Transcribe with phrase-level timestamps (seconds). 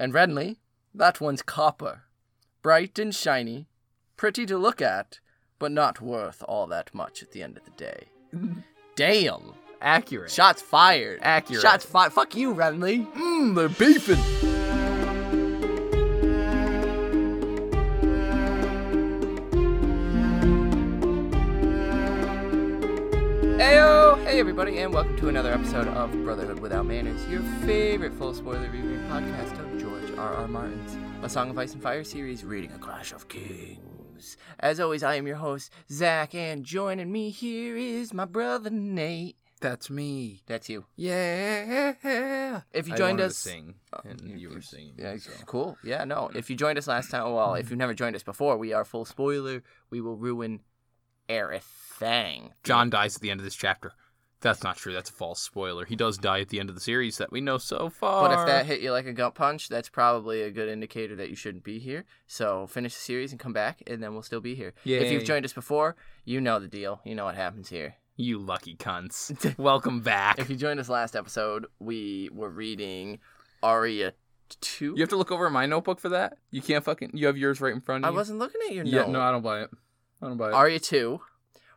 [0.00, 0.58] And Renly,
[0.94, 2.02] that one's copper.
[2.62, 3.66] Bright and shiny,
[4.16, 5.18] pretty to look at,
[5.58, 8.04] but not worth all that much at the end of the day.
[8.94, 9.54] Damn.
[9.80, 10.30] Accurate.
[10.30, 11.18] Shots fired.
[11.22, 11.62] Accurate.
[11.62, 12.12] Shots fired.
[12.12, 13.12] Fuck you, Renly.
[13.12, 14.14] Mmm, they're beefing.
[23.58, 24.24] Heyo!
[24.24, 28.70] Hey everybody, and welcome to another episode of Brotherhood Without Manners, your favorite full spoiler
[28.70, 29.67] review podcast
[30.18, 30.42] of George R.
[30.42, 30.48] R.
[30.48, 34.36] Martin's A Song of Ice and Fire series, reading A Clash of Kings.
[34.58, 39.36] As always, I am your host, Zach, and joining me here is my brother Nate.
[39.60, 40.42] That's me.
[40.46, 40.86] That's you.
[40.96, 41.94] Yeah.
[42.72, 44.94] If you I joined wanted us, to sing, oh, and you were singing.
[44.96, 45.30] Yeah, so.
[45.46, 45.76] cool.
[45.82, 46.30] Yeah, no.
[46.34, 48.84] If you joined us last time, well, if you've never joined us before, we are
[48.84, 49.62] full spoiler.
[49.90, 50.60] We will ruin
[51.28, 52.54] everything.
[52.62, 53.92] John dies at the end of this chapter.
[54.40, 54.92] That's not true.
[54.92, 55.84] That's a false spoiler.
[55.84, 58.28] He does die at the end of the series that we know so far.
[58.28, 61.28] But if that hit you like a gut punch, that's probably a good indicator that
[61.28, 62.04] you shouldn't be here.
[62.28, 64.74] So finish the series and come back, and then we'll still be here.
[64.84, 67.00] If you've joined us before, you know the deal.
[67.04, 67.96] You know what happens here.
[68.16, 70.38] you lucky cunts, welcome back.
[70.38, 73.18] If you joined us last episode, we were reading
[73.62, 74.12] Arya
[74.60, 74.94] 2.
[74.96, 76.38] You have to look over my notebook for that.
[76.52, 77.10] You can't fucking.
[77.14, 78.14] You have yours right in front of you.
[78.14, 79.10] I wasn't looking at your Yeah, note.
[79.10, 79.70] no, I don't buy it.
[80.22, 80.54] I don't buy it.
[80.54, 81.20] Arya 2,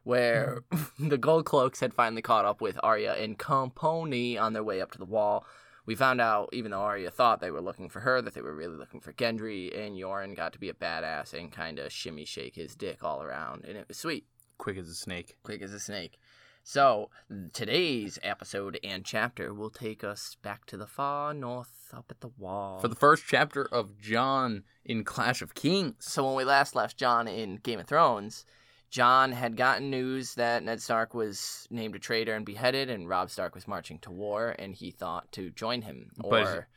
[0.03, 1.09] where mm-hmm.
[1.09, 4.91] the Gold Cloaks had finally caught up with Arya and Compony on their way up
[4.91, 5.45] to the wall.
[5.85, 8.55] We found out, even though Arya thought they were looking for her, that they were
[8.55, 12.23] really looking for Gendry, and Yoren got to be a badass and kind of shimmy
[12.23, 14.25] shake his dick all around, and it was sweet,
[14.57, 15.37] Quick as a snake.
[15.43, 16.19] quick as a snake.
[16.63, 17.09] So,
[17.53, 22.29] today's episode and chapter will take us back to the far north up at the
[22.37, 22.79] wall.
[22.79, 25.95] For the first chapter of John in Clash of Kings.
[25.99, 28.45] So when we last left John in Game of Thrones,
[28.91, 33.29] John had gotten news that Ned Stark was named a traitor and beheaded, and Robb
[33.31, 36.11] Stark was marching to war, and he thought to join him.
[36.17, 36.67] But- Or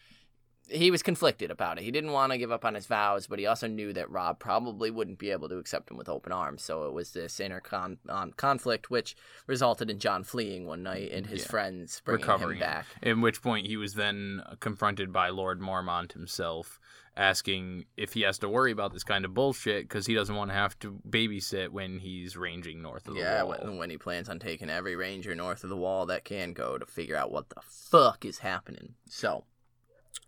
[0.69, 1.85] he was conflicted about it.
[1.85, 4.39] He didn't want to give up on his vows, but he also knew that Robb
[4.39, 6.63] probably wouldn't be able to accept him with open arms.
[6.63, 9.15] So it was this inner con- um, conflict, which
[9.47, 11.49] resulted in John fleeing one night and his Yeah.
[11.49, 12.87] friends bringing Recovering him back.
[13.03, 16.81] At which point he was then confronted by Lord Mormont himself,
[17.17, 20.51] asking if he has to worry about this kind of bullshit because he doesn't want
[20.51, 23.57] to have to babysit when he's ranging north of the Yeah, wall.
[23.63, 26.77] when, when he plans on taking every ranger north of the wall that can go
[26.79, 28.95] to figure out what the fuck is happening.
[29.09, 29.45] So,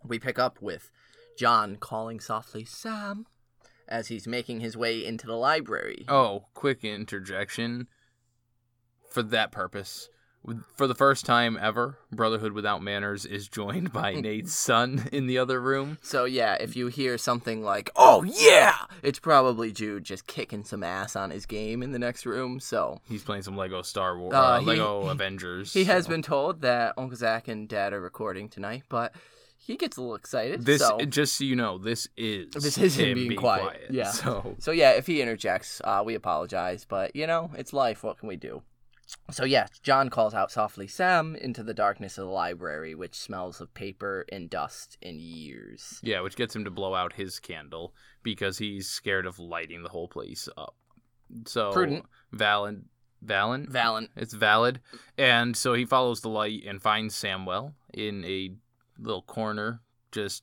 [0.09, 0.91] we pick up with
[1.39, 3.27] John calling softly Sam
[3.89, 6.05] as he's making his way into the library.
[6.09, 7.87] Oh, quick interjection.
[9.11, 10.09] For that purpose,
[10.77, 15.39] for the first time ever, Brotherhood Without Manners is joined by Nate's son in the
[15.39, 15.99] other room.
[16.03, 20.83] So, yeah, if you hear something like, oh yeah, it's probably Jude just kicking some
[20.83, 22.61] ass on his game in the next room.
[22.61, 25.73] So, He's playing some Lego Star Wars, Uh, uh, he- Lego Avengers.
[25.73, 29.15] he has been told that Uncle Zach and Dad are recording tonight, but
[29.59, 30.65] he gets a little excited.
[30.65, 30.99] This, so.
[31.00, 34.11] just so you know, this is This is him being being quiet, yeah.
[34.11, 38.03] So So yeah, if he interjects, uh, we apologize, but you know, it's life.
[38.03, 38.62] What can we do?
[39.31, 43.61] So yeah, John calls out softly Sam into the darkness of the library, which smells
[43.61, 46.00] of paper and dust and years.
[46.03, 49.88] Yeah, which gets him to blow out his candle because he's scared of lighting the
[49.91, 50.75] whole place up.
[51.47, 52.05] So Prudent.
[52.33, 52.84] Valid,
[53.25, 54.81] Valen, Valen, it's valid,
[55.17, 58.50] and so he follows the light and finds Samwell in a
[58.99, 59.81] little corner,
[60.12, 60.43] just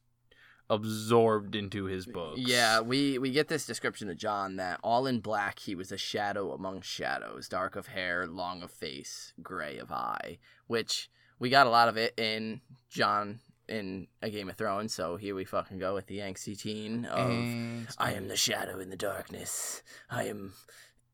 [0.69, 2.39] absorbed into his books.
[2.39, 5.97] yeah, we we get this description of John that all in black he was a
[5.97, 10.37] shadow among shadows, dark of hair, long of face, gray of eye,
[10.67, 11.09] which
[11.39, 14.93] we got a lot of it in John in A Game of Thrones.
[14.93, 17.29] So here we fucking go with the angsty teen of.
[17.29, 19.83] And I am the shadow in the darkness.
[20.09, 20.53] I am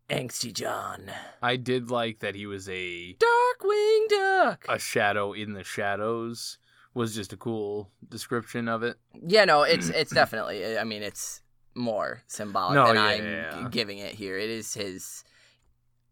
[0.10, 1.12] angsty John.
[1.42, 4.66] I did like that he was a Darkwing Duck.
[4.70, 6.58] a shadow in the shadows.
[6.94, 8.98] Was just a cool description of it.
[9.26, 10.78] yeah, no, it's it's definitely.
[10.78, 11.42] I mean, it's
[11.76, 13.68] more symbolic No, than yeah, I'm yeah, yeah.
[13.70, 14.38] giving it here.
[14.38, 15.24] It is his.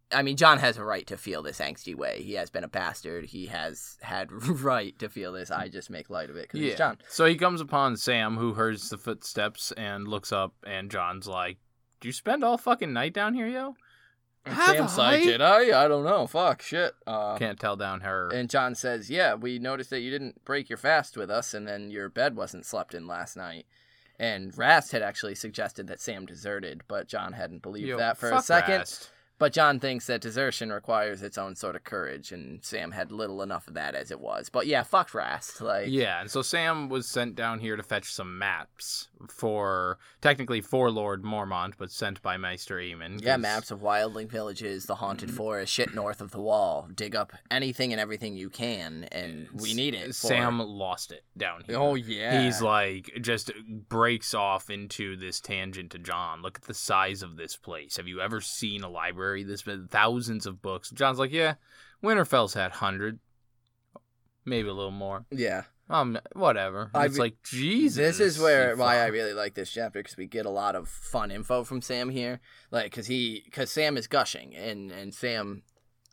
[0.10, 2.22] I mean, John has a right to feel this angsty way.
[2.22, 3.26] He has been a bastard.
[3.26, 5.52] He has had right to feel this.
[5.52, 6.98] I just make light of it because it's John.
[7.10, 11.58] So he comes upon Sam, who hears the footsteps and looks up, and John's like,
[12.00, 13.76] "Did you spend all fucking night down here, yo?"
[14.50, 15.12] Have Sam's I?
[15.12, 15.84] like, Did I?
[15.84, 16.28] I don't know.
[16.28, 16.94] Fuck shit.
[17.06, 18.30] Uh, Can't tell down her.
[18.34, 21.68] And John says, Yeah, we noticed that you didn't break your fast with us, and
[21.68, 23.66] then your bed wasn't slept in last night.
[24.20, 28.30] And Rast had actually suggested that Sam deserted, but John hadn't believed Yo, that for
[28.30, 28.78] a fuck second.
[28.80, 29.12] Rast.
[29.40, 33.44] But John thinks that desertion requires its own sort of courage, and Sam had little
[33.44, 34.50] enough of that as it was.
[34.50, 35.62] But yeah, fuck Rast.
[35.62, 40.62] Like, Yeah, and so Sam was sent down here to fetch some maps for technically
[40.62, 43.22] for Lord Mormont, but sent by Maester Aemon.
[43.22, 45.36] Yeah, maps of wildling villages, the haunted mm.
[45.36, 46.88] forest, shit north of the wall.
[46.94, 50.08] Dig up anything and everything you can, and we need it.
[50.08, 51.78] for- Sam lost it down here.
[51.78, 52.42] Oh yeah.
[52.42, 53.52] He's like just
[53.88, 56.42] breaks off into this tangent to John.
[56.42, 57.98] Look at the size of this place.
[57.98, 59.90] Have you ever seen a library this big?
[59.90, 60.90] Thousands of books.
[60.92, 61.56] John's like, yeah,
[62.04, 63.20] Winterfell's had hundred,
[64.46, 65.26] maybe a little more.
[65.32, 65.64] yeah.
[65.90, 66.92] Um, whatever.
[66.94, 67.96] I it's be- like Jesus.
[67.96, 70.90] This is where why I really like this chapter because we get a lot of
[70.90, 72.42] fun info from Sam here.
[72.72, 75.64] Like, cause he, cause Sam is gushing, and and Sam,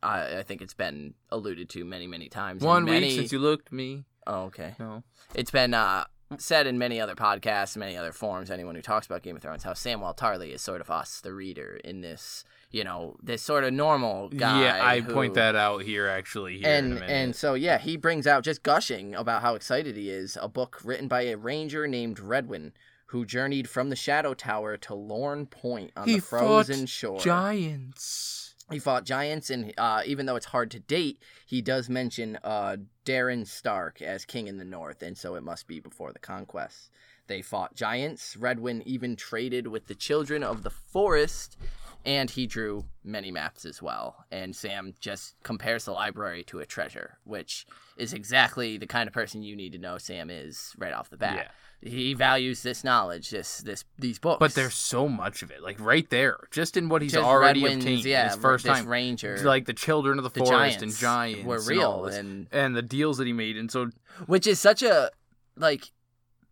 [0.01, 2.63] I I think it's been alluded to many many times.
[2.63, 4.05] one many, week since you looked me.
[4.29, 4.77] Oh, okay.
[4.79, 5.03] No.
[5.35, 6.05] It's been uh,
[6.41, 8.51] said in many other podcasts, many other forums.
[8.51, 11.33] Anyone who talks about Game of Thrones, how Samwell Tarly is sort of us, the
[11.33, 14.63] reader, in this, you know, this sort of normal guy.
[14.63, 16.59] yeah, I who- point that out here actually.
[16.59, 19.97] Here in a and and so yeah, he brings out just gushing about how excited
[19.97, 20.37] he is.
[20.41, 22.73] A book written by a ranger named Redwyn,
[23.07, 27.21] who journeyed from the Shadow Tower to Lorn Point on He the frozen shore.
[27.21, 28.54] giants.
[28.71, 32.77] He fought giants, and uh, even though it's hard to date, he does mention uh,
[33.05, 36.91] Dorren Stark as king in the north, and so it must be before the conquest.
[37.27, 38.37] They fought giants.
[38.37, 41.59] Redwyn even traded with the children of the forest,
[42.05, 44.25] and he drew many maps as well.
[44.31, 47.67] And Sam just compares the library to a treasure, which
[47.97, 51.17] is exactly the kind of person you need to know Sam is right off the
[51.17, 51.37] bat.
[51.37, 51.49] Yeah.
[51.91, 54.39] He values this knowledge, this this these books.
[54.41, 57.63] But there's so much of it, like right there, just in what he's Just already
[57.63, 58.05] Redwyn's, obtained.
[58.07, 61.45] yeah, his first time, ranger, like the children of the, the forest and giants giants
[61.47, 62.17] were and real, this.
[62.17, 63.91] and and the deals that he made, and so
[64.27, 65.11] which is such a
[65.57, 65.91] like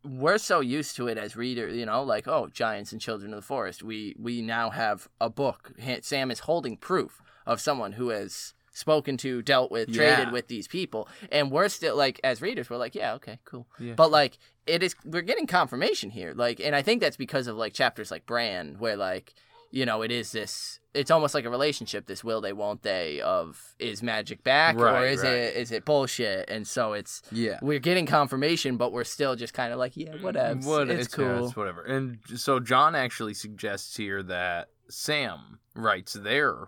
[0.04, 3.40] we're so used to it as readers you know like oh giants and children of
[3.40, 3.82] the forest.
[3.82, 5.72] We we now have a book.
[6.02, 10.66] Sam is holding proof of someone who has spoken to dealt with traded with these
[10.66, 11.08] people.
[11.30, 13.66] And we're still like as readers we're like yeah okay cool.
[13.78, 13.94] Yeah.
[13.94, 16.32] but like it is we're getting confirmation here.
[16.34, 19.34] Like and i think that's because of like chapters like bran where like
[19.70, 23.20] you know it is this it's almost like a relationship this will they won't they
[23.22, 25.32] of is magic back or is right.
[25.32, 29.54] it is it bullshit and so it's yeah, we're getting confirmation, but we're still just
[29.54, 30.60] kind of like, yeah, mm, whatever.
[30.60, 31.46] What- it's, yeah, cool.
[31.46, 31.82] it's whatever.
[31.82, 36.66] And so John actually suggests here that Sam writes their,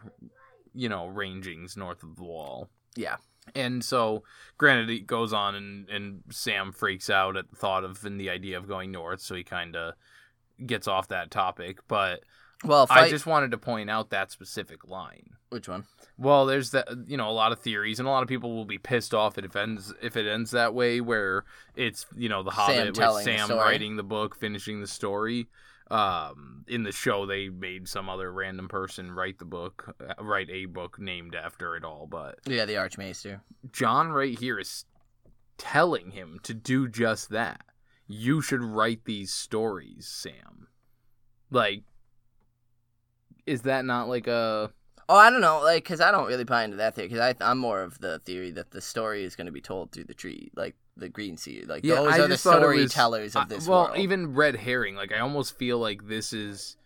[0.73, 2.71] you know, rangings north of the wall.
[2.97, 3.17] Yeah.
[3.55, 4.23] And so,
[4.57, 8.31] granted, it goes on, and, and Sam freaks out at the thought of and the
[8.31, 9.95] idea of going north, so he kind of
[10.65, 11.81] gets off that topic.
[11.87, 12.21] But
[12.65, 13.05] Well, fight...
[13.05, 15.31] I just wanted to point out that specific line.
[15.51, 15.85] which one?
[16.17, 18.65] Well, there's that you know a lot of theories, and a lot of people will
[18.65, 21.45] be pissed off if it ends if it ends that way, where
[21.75, 25.49] it's you know the Hobbit with telling the Sam writing the book, finishing the story.
[25.91, 30.49] Um, in the show, they made some other random person write the book, uh, write
[30.51, 32.07] a book named after it all.
[32.07, 33.43] But Yeah, the Archmaester.
[33.71, 34.87] John right here is
[35.59, 37.65] telling him to do just that.
[38.07, 40.69] You should write these stories, Sam.
[41.51, 41.85] Like,
[43.47, 44.71] is that not like a
[45.07, 47.09] Oh, I don't know, like, because I don't really buy into that theory.
[47.09, 50.05] Because I'm more of the theory that the story is going to be told through
[50.05, 51.69] the tree, like the greenseer.
[51.69, 53.99] Like Yeah, those I are the just thought it was- storytellers of this well, world.
[53.99, 54.95] even red herring.
[54.95, 56.79] Like I almost feel like this is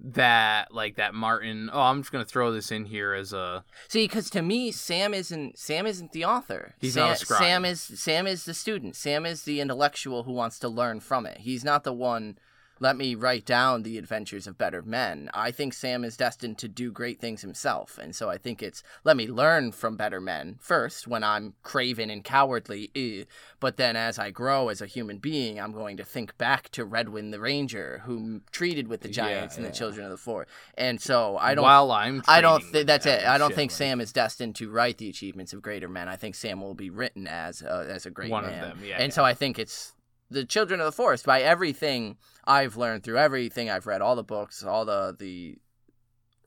[0.00, 1.68] that like that Martin.
[1.72, 5.12] Oh, I'm just gonna throw this in here as a See, because to me, Sam
[5.12, 6.74] isn't Sam isn't the author.
[6.78, 7.40] He's Sam, not a scribe.
[7.40, 8.94] Sam is Sam is the student.
[8.96, 11.38] Sam is the intellectual who wants to learn from it.
[11.38, 12.38] He's not the one.
[12.80, 15.30] Let me write down the adventures of better men.
[15.34, 18.82] I think Sam is destined to do great things himself, and so I think it's
[19.04, 22.90] let me learn from better men first when I'm craven and cowardly.
[22.94, 23.24] eh,
[23.60, 26.84] But then as I grow as a human being, I'm going to think back to
[26.86, 30.50] Redwyn the Ranger, who treated with the Yeah, giants and the children of the forest.
[30.76, 32.22] And so I don't while I'm.
[32.28, 33.24] I don't that's it.
[33.24, 36.08] I don't think Sam is destined to write the achievements of greater men.
[36.08, 38.42] I think Sam will be written as a, as a great man.
[38.42, 38.60] One of man.
[38.60, 39.14] them, yeah, And yeah.
[39.14, 39.94] so I think it's
[40.30, 41.24] the Children of the Forest.
[41.24, 45.56] By everything I've learned through everything I've read, all the books, all the the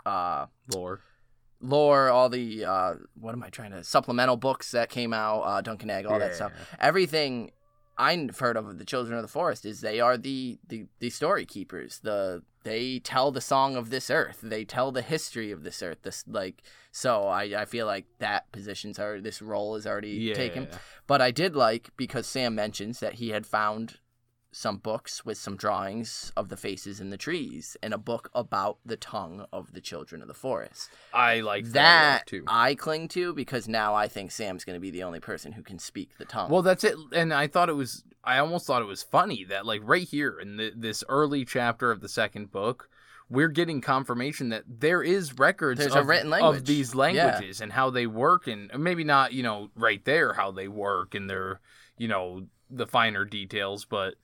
[0.05, 1.01] uh, lore.
[1.59, 5.61] lore, all the uh, what am I trying to supplemental books that came out, uh,
[5.61, 6.51] Dunk and Egg, all that stuff.
[6.79, 7.51] Everything
[8.01, 11.45] I've heard of the Children of the Forest is they are the the the story
[11.45, 11.99] keepers.
[11.99, 14.39] The they tell the song of this earth.
[14.41, 15.99] They tell the history of this earth.
[16.01, 20.33] This like so I I feel like that position's already this role is already Yeah.
[20.33, 20.67] taken.
[21.05, 23.99] But I did like because Sam mentions that he had found
[24.53, 28.77] some books with some drawings of the faces in the trees and a book about
[28.85, 30.89] the tongue of the children of the forest.
[31.13, 32.43] I like that, That too.
[32.47, 35.63] I cling to because now I think Sam's going to be the only person who
[35.63, 36.49] can speak the tongue.
[36.51, 36.95] Well, that's it.
[37.13, 38.03] And I thought it was.
[38.23, 41.89] I almost thought it was funny that, like, right here in the, this early chapter
[41.89, 42.87] of the second book,
[43.29, 46.65] we're getting confirmation that there is records There's of, written of language.
[46.65, 46.99] these Yeah.
[46.99, 51.15] languages and how they work, and maybe not you know right there how they work
[51.15, 51.61] and their
[51.97, 54.15] you know the finer details, but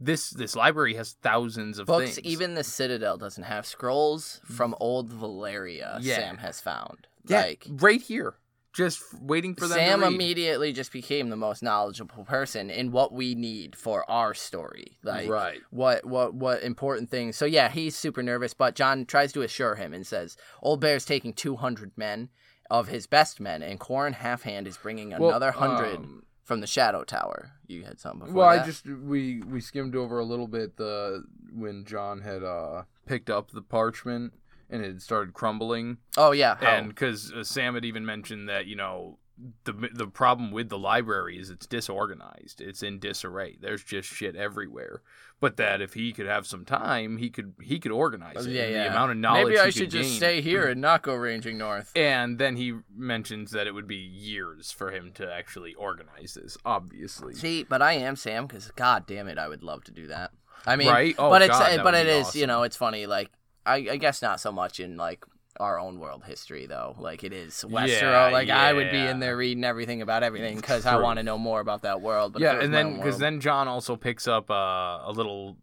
[0.00, 2.26] this this library has thousands of Books, things.
[2.26, 5.98] even the Citadel doesn't have scrolls from old Valyria.
[6.00, 6.16] Yeah.
[6.16, 7.06] Sam has found.
[7.26, 8.36] yeah, Like right here,
[8.72, 9.76] just waiting for them.
[9.76, 14.98] Sam immediately just became the most knowledgeable person in what we need for our story.
[15.02, 15.60] Like right.
[15.70, 17.36] what what what important things.
[17.36, 21.04] So yeah, he's super nervous, but John tries to assure him and says, "Old Bear's
[21.04, 22.30] taking 200 men
[22.70, 26.66] of his best men, and Qhorin Halfhand is bringing Well, another 100 um, from the
[26.66, 30.48] Shadow Tower." You had something before Well, I just we we skimmed over a little
[30.48, 31.22] bit the
[31.54, 34.32] when John had uh picked up the parchment
[34.68, 38.66] and it started crumbling, Oh yeah, how- and because uh, Sam had even mentioned that
[38.66, 39.18] you know
[39.64, 43.56] the the problem with the library is it's disorganized, it's in disarray.
[43.60, 45.02] There's just shit everywhere.
[45.40, 48.52] But that if he could have some time, he could he could organize it.
[48.52, 48.84] yeah, yeah.
[48.84, 51.56] The amount of knowledge Maybe I should just gain- stay here and not go ranging
[51.56, 51.92] north.
[51.96, 56.58] And then he mentions that it would be years for him to actually organize this.
[56.66, 60.08] Obviously, See, but I am Sam because God damn it, I would love to do
[60.08, 60.32] that.
[60.66, 61.14] I mean, Right?
[61.18, 62.40] Oh, but it's God, eh, that but would it is awesome.
[62.42, 63.30] you know it's funny like
[63.64, 65.24] I, I guess not so much in like
[65.60, 66.96] our own world history though.
[66.98, 68.00] Like it is Westeros.
[68.00, 71.22] Yeah, like I would be in there reading everything about everything because I want to
[71.22, 72.32] know more about that world.
[72.32, 75.56] But yeah, and then because then John also picks up uh, a little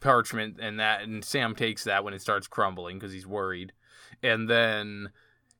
[0.00, 3.72] parchment and that, and Sam takes that when it starts crumbling because he's worried,
[4.22, 5.10] and then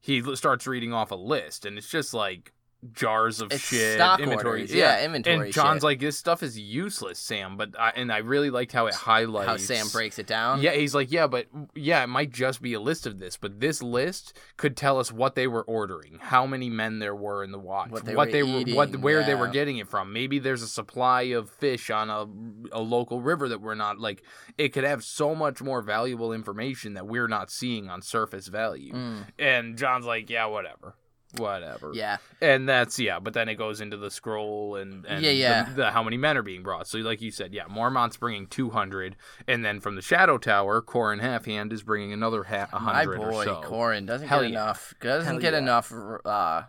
[0.01, 2.53] he starts reading off a list, and it's just like
[2.93, 4.75] jars of It's shit, stock inventory, orders.
[4.75, 5.83] Yeah, inventory And John's shit.
[5.85, 9.49] like, "This stuff is useless, Sam," but I, and I really liked how it highlights
[9.49, 10.61] how Sam breaks it down.
[10.63, 13.61] Yeah, he's like, yeah, but yeah, it might just be a list of this, but
[13.61, 17.53] this list could tell us what they were ordering, how many men there were in
[17.53, 19.89] the watch, What they what were they were, what eating, where they were getting it
[19.89, 20.13] from.
[20.13, 22.27] Maybe there's a supply of fish on a
[22.77, 24.23] a local river that we're not like.
[24.59, 28.93] It could have so much more valuable information that we're not seeing on surface value.
[28.93, 30.97] Mm, And John's like, yeah, whatever.
[31.39, 31.93] Whatever.
[31.95, 32.19] yeah.
[32.41, 35.65] And that's yeah, but then it goes into the scroll and, and Yeah, yeah.
[35.65, 36.87] The, the how many men are being brought.
[36.87, 39.17] So like you said, yeah, Mormont's bringing two hundred,
[39.49, 43.19] and then from the Shadow Tower, Qhorin Halfhand is bringing another ha- a My hundred
[43.19, 43.63] boy or so.
[43.65, 44.63] Qhorin doesn't Hell get yeah.
[44.63, 44.95] enough.
[45.01, 45.59] Doesn't Hell get yeah.
[45.59, 45.93] enough.
[45.93, 46.63] Uh,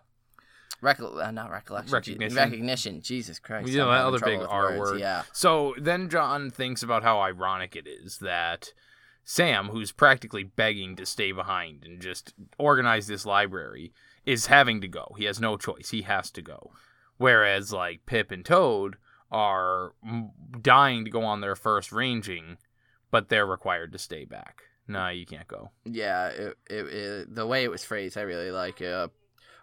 [0.82, 1.94] recol- uh, not recollection.
[1.94, 2.36] Recognition.
[2.38, 3.02] Recognition.
[3.02, 3.68] Jesus Christ.
[3.70, 4.92] You know, that other big R words.
[4.92, 5.00] word.
[5.00, 5.24] Yeah.
[5.34, 8.74] So then John thinks about how ironic it is that
[9.24, 13.92] Sam, who's practically begging to stay behind and just organize this library,
[14.26, 15.14] is having to go.
[15.18, 15.90] He has no choice.
[15.92, 16.72] He has to go.
[17.18, 18.98] Whereas like Pip and Toad
[19.32, 19.94] are
[20.62, 22.58] dying to go on their first ranging,
[23.12, 24.64] but they're required to stay back.
[24.88, 25.72] No, you can't go.
[25.84, 28.82] Yeah, it, it, it, the way it was phrased, I really like.
[28.82, 29.08] Uh,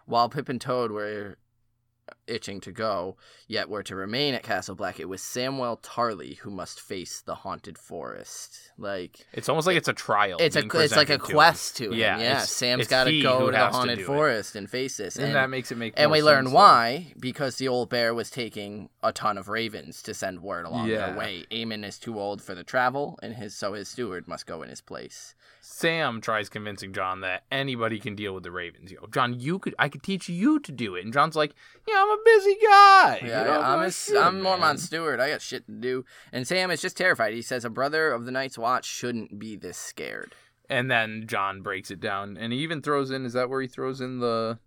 [0.05, 1.37] while Pip and Toad were
[2.27, 3.15] itching to go,
[3.47, 7.35] yet were to remain at Castle Black, it was Samwell Tarly who must face the
[7.35, 8.71] haunted forest.
[8.77, 10.37] Like It's almost like it's a trial.
[10.39, 11.19] it's a it's like a presented to him.
[11.35, 11.93] quest to him.
[11.93, 14.05] Yeah, Yeah, it's- Sam's it's got to go to the has to haunted it.
[14.05, 15.15] forest and face this.
[15.17, 15.93] and, that makes it make.
[15.93, 16.01] Sense.
[16.03, 16.57] And more we learn sense, though.
[16.57, 20.87] why because the old bear was taking a ton of ravens to send word along
[20.89, 21.07] Yeah.
[21.07, 21.45] their way.
[21.51, 24.69] Aemon is too old for the travel, and his so his steward must go in
[24.69, 25.35] his place.
[25.83, 28.89] Sam tries convincing John that anybody can deal with the Ravens.
[28.89, 31.03] You know, John, you could, I could teach you to do it.
[31.03, 31.53] And John's like,
[31.85, 33.19] Yeah, I'm a busy guy.
[33.21, 35.19] Yeah, You know, I'm like, his, shit, I'm Mormont man." steward.
[35.19, 36.05] I got shit to do.
[36.31, 37.33] And Sam is just terrified.
[37.33, 40.35] He says a brother of the Night's Watch shouldn't be this scared.
[40.69, 43.25] And then John breaks it down, and he even throws in.
[43.25, 44.59] Is that where he throws in the,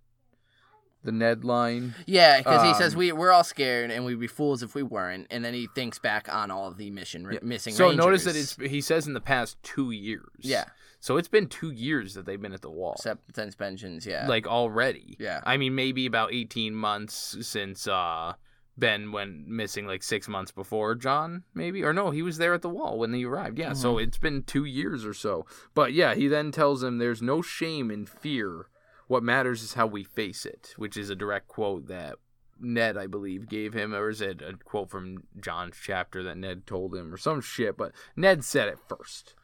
[1.06, 1.94] the Ned line?
[2.04, 4.82] Yeah, because he says Um, we we're all scared and we'd be fools if we
[4.82, 5.26] weren't.
[5.30, 7.38] And then he thinks back on all of the mission Yeah.
[7.42, 7.72] missing.
[7.72, 10.28] So notice that it's he says in the past two years.
[10.40, 10.64] yeah,
[11.00, 12.94] So it's been two years that they've been at the wall.
[12.98, 14.04] except since pensions.
[14.06, 15.16] Yeah, Like already.
[15.18, 15.40] Yeah.
[15.46, 18.34] I mean, maybe about eighteen months since uh
[18.78, 22.60] Ben went missing like six months before John, maybe or no, he was there at
[22.60, 23.58] the wall when he arrived.
[23.58, 25.46] Yeah, so it's been two years or so.
[25.74, 28.66] But yeah, he then tells him there's no shame in fear.
[29.06, 32.16] What matters is how we face it, which is a direct quote that
[32.60, 36.66] Ned, I believe, gave him, or is it a quote from John's chapter that Ned
[36.66, 37.76] told him, or some shit?
[37.76, 39.34] But Ned said it first,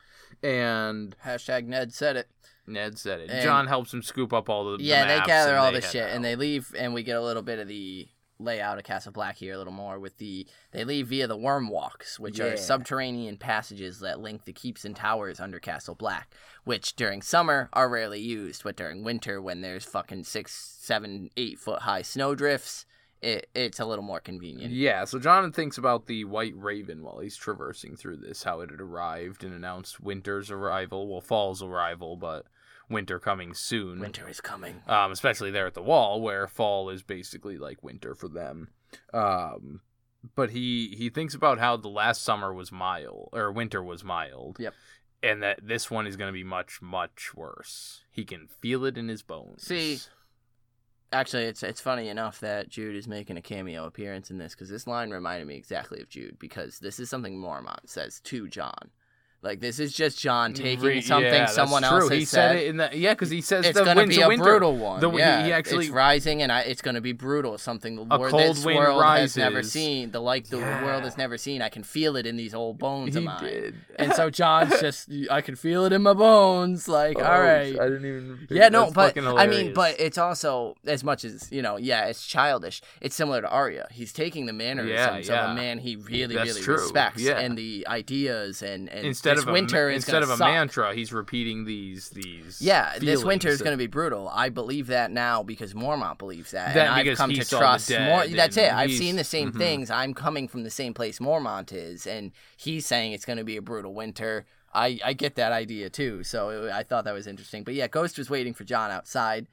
[0.42, 2.28] and hashtag Ned said it.
[2.66, 3.30] Ned said it.
[3.30, 6.10] And- John helps him scoop up all the the yeah, they gather all the shit
[6.10, 8.08] and they leave, and we get a little bit of the
[8.42, 11.68] layout of Castle Black here a little more with the they leave via the worm
[11.68, 12.46] walks, which Yeah.
[12.46, 16.34] are subterranean passages that link the keeps and towers under Castle Black,
[16.64, 21.58] which during summer are rarely used, but during winter when there's fucking six, seven, eight
[21.58, 22.86] foot high snow drifts,
[23.20, 24.72] it, it's a little more convenient.
[24.72, 28.70] Yeah, so John thinks about the White Raven while he's traversing through this, how it
[28.70, 32.46] had arrived and announced winter's arrival, well, fall's arrival, but
[32.92, 33.98] winter coming soon.
[33.98, 34.82] Winter is coming.
[34.86, 38.68] Um, especially there at the wall, where fall is basically like winter for them.
[39.12, 39.80] Um,
[40.34, 44.58] but he he thinks about how the last summer was mild or winter was mild.
[44.60, 44.74] Yep.
[45.22, 48.02] and that this one is going to be much much worse.
[48.10, 49.66] He can feel it in his bones.
[49.66, 49.98] See,
[51.12, 54.70] Actually, it's it's funny enough that Jude is making a cameo appearance in this because
[54.70, 58.90] this line reminded me exactly of Jude because this is something Mormont says to John.
[59.42, 62.68] Like this is just John taking Re- something yeah, someone else has he said it
[62.68, 64.44] in the yeah because he says it's going to be a winter.
[64.44, 65.00] brutal one.
[65.00, 67.58] The, he- yeah, he, actually it's rising, and I, it's going to be brutal.
[67.58, 69.72] Something the cold this wind world has never rises.
[69.72, 70.12] seen.
[70.12, 70.84] The like the Yeah.
[70.84, 71.60] world has never seen.
[71.60, 73.42] I can feel it in these old bones of mine.
[73.42, 73.74] did.
[73.96, 76.86] And so John's just, I can feel it in my bones.
[76.86, 77.78] Like, Oh, all right.
[77.80, 78.46] I didn't even.
[78.48, 82.24] Yeah, no, but I mean, but it's also as much as you know, yeah, it's
[82.26, 82.80] childish.
[83.00, 83.88] It's similar to Arya.
[83.90, 85.46] He's taking the mannerisms yeah.
[85.46, 87.40] of a man he really, That's really true, respects, yeah.
[87.40, 90.48] and the ideas, and, and instead this of a, winter is instead of a suck.
[90.48, 92.60] mantra, he's repeating these these.
[92.60, 94.28] Yeah, this winter is going to be brutal.
[94.28, 98.26] I believe that now because Mormont believes that, That and I've come to trust more.
[98.26, 98.72] That's it.
[98.72, 99.58] I've seen the same mhm.
[99.58, 99.90] things.
[99.90, 103.56] I'm coming from the same place Mormont is, and he's saying it's going to be
[103.56, 104.46] a brutal winter.
[104.74, 107.62] I, I get that idea too, so it, I thought that was interesting.
[107.62, 109.46] But yeah, Ghost was waiting for John outside,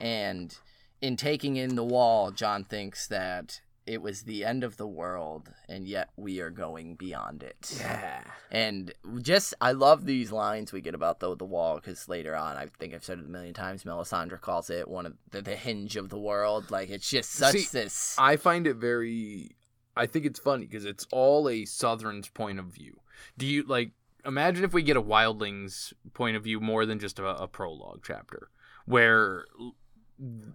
[0.00, 0.56] and
[1.00, 5.50] in taking in the wall, John thinks that it was the end of the world,
[5.68, 7.76] and yet we are going beyond it.
[7.78, 8.22] Yeah.
[8.50, 12.56] And just, I love these lines we get about the, the wall because later on,
[12.56, 13.84] I think I've said it a million times.
[13.84, 16.70] Melisandre calls it one of the, the hinge of the world.
[16.70, 18.16] Like it's just such See, this.
[18.18, 19.50] I find it very.
[19.96, 23.00] I think it's funny because it's all a Southern's point of view.
[23.36, 23.92] Do you like?
[24.24, 28.00] Imagine if we get a Wildlings point of view more than just a, a prologue
[28.06, 28.48] chapter,
[28.86, 29.44] where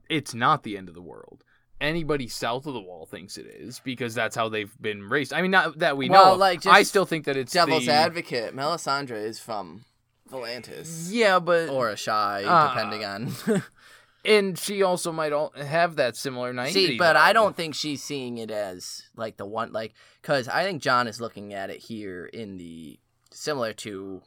[0.10, 1.44] it's not the end of the world.
[1.82, 5.32] Anybody south of the wall thinks it is because that's how they've been raised.
[5.32, 6.36] I mean, not that we Well, know.
[6.36, 8.54] like, I still think that it's Devil's the, advocate.
[8.54, 9.86] Melisandre is from
[10.30, 13.34] Volantis Yeah, but or Asshai, Uh, depending on.
[14.26, 16.88] and she also might all have that similar naivety.
[16.88, 20.64] See, but I don't think she's seeing it as like the one, like, because I
[20.64, 23.00] think John is looking at it here in the
[23.32, 24.22] similar to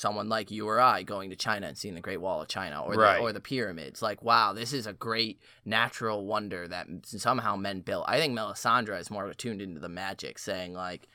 [0.00, 2.82] someone like you or I going to China and seeing the Great Wall of China
[2.82, 3.16] or Right.
[3.18, 4.00] the, or the pyramids.
[4.00, 8.04] Like, wow, this is a great natural wonder that somehow men built.
[8.08, 11.06] I think Melisandre is more attuned into the magic, saying like,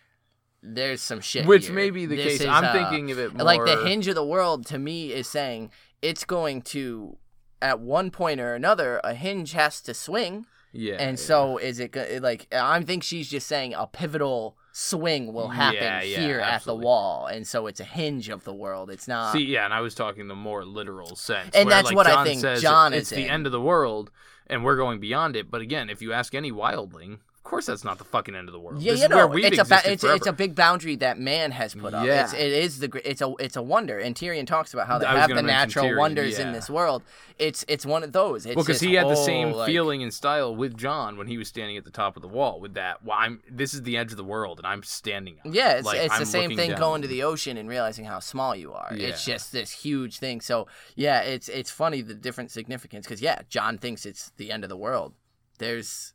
[0.61, 1.45] there's some shit.
[1.45, 1.75] Which here.
[1.75, 2.41] may be the This case.
[2.41, 5.11] is, I'm uh, thinking of it more like the hinge of the world to me
[5.13, 7.17] is saying it's going to
[7.61, 11.23] at one point or another a hinge has to swing Yeah, and yeah.
[11.25, 16.01] so is it like i think she's just saying a pivotal swing will happen Yeah,
[16.01, 19.31] yeah, here at the wall and so it's a hinge of the world it's not
[19.31, 21.51] See, yeah, and I was talking the more literal sense.
[21.55, 23.53] And where, that's like, what I John think says John it's is the end of
[23.53, 24.11] the world,
[24.47, 25.49] and we're going beyond it.
[25.49, 28.59] But again, if you ask any wildling, course that's not the fucking end of the
[28.59, 28.81] world.
[28.81, 31.73] yeah, this you know, it's a ba- it's, it's a big boundary that man has
[31.73, 32.05] put up.
[32.05, 32.25] Yeah.
[32.25, 35.05] It's, it is the it's a it's a wonder, and Tyrion talks about how they
[35.05, 37.03] have the natural Tyrion, wonders in this world.
[37.39, 38.45] It's it's one of those.
[38.45, 41.37] It's well, because he had the same like- feeling and style with John when he
[41.37, 42.59] was standing at the top of the wall.
[42.59, 45.37] With that, well, I'm this is the edge of the world, and I'm standing.
[45.45, 45.53] It.
[45.53, 46.79] Yeah, it's, Like, it's the same thing down.
[46.79, 48.89] going to the ocean and realizing how small you are.
[48.91, 50.41] It's just this huge thing.
[50.41, 54.63] So yeah, it's it's funny the different significance because yeah, John thinks it's the end
[54.63, 55.13] of the world.
[55.59, 56.14] There's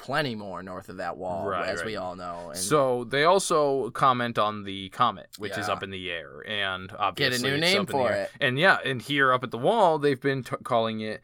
[0.00, 1.86] plenty more north of that wall, Right, as right.
[1.86, 2.48] we all know.
[2.50, 6.90] And So they also comment on the comet, which is up in the air, and
[6.98, 8.30] obviously get a new name up in the for it.
[8.40, 11.20] And yeah, and here up at the wall, they've been t- calling it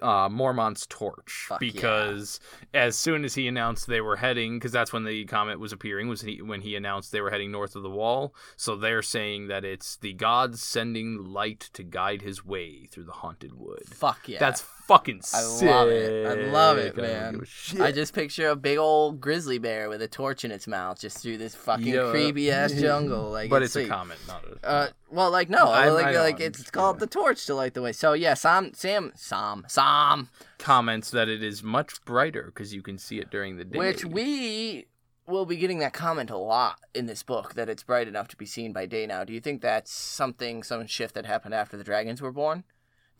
[0.00, 1.72] uh, Mormont's torch Fuck yeah.
[1.72, 2.38] because
[2.72, 6.08] as soon as he announced they were heading, because that's when the comet was appearing,
[6.08, 8.34] was he, when he announced they were heading north of the wall.
[8.56, 13.12] So they're saying that it's the gods sending light to guide his way through the
[13.12, 13.82] haunted wood.
[13.90, 15.68] fuck yeah, That's fucking I sick.
[15.68, 16.26] love it.
[16.26, 17.46] I love it, I man.
[17.80, 21.18] I just picture a big old grizzly bear with a torch in its mouth just
[21.18, 23.30] through this fucking creepy ass jungle.
[23.30, 23.88] Like, but it's a sweet.
[23.88, 24.66] comet, not a.
[24.66, 27.82] Uh, well, like no, I- like I like it's called the torch to light the
[27.82, 27.92] way.
[27.92, 32.98] So yeah, Sam, Sam, Sam, Sam, comments that it is much brighter because you can
[32.98, 33.78] see it during the day.
[33.78, 34.86] which we
[35.26, 38.36] will be getting that comment a lot in this book that it's bright enough to
[38.36, 39.22] be seen by day now.
[39.22, 42.64] Do you think that's something, some shift that happened after the dragons were born?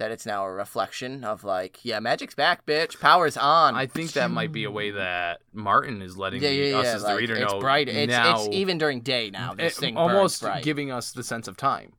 [0.00, 3.74] That it's now a reflection of like, yeah, magic's back, bitch, power's on.
[3.74, 6.92] I think that might be a way that Martin is letting yeah, yeah, us yeah.
[6.94, 7.86] as the like, reader it's know bright.
[7.86, 8.40] It's, now.
[8.40, 9.52] it's even during day now.
[9.52, 10.64] This it- thing burns almost bright.
[10.64, 11.92] giving us the sense of time.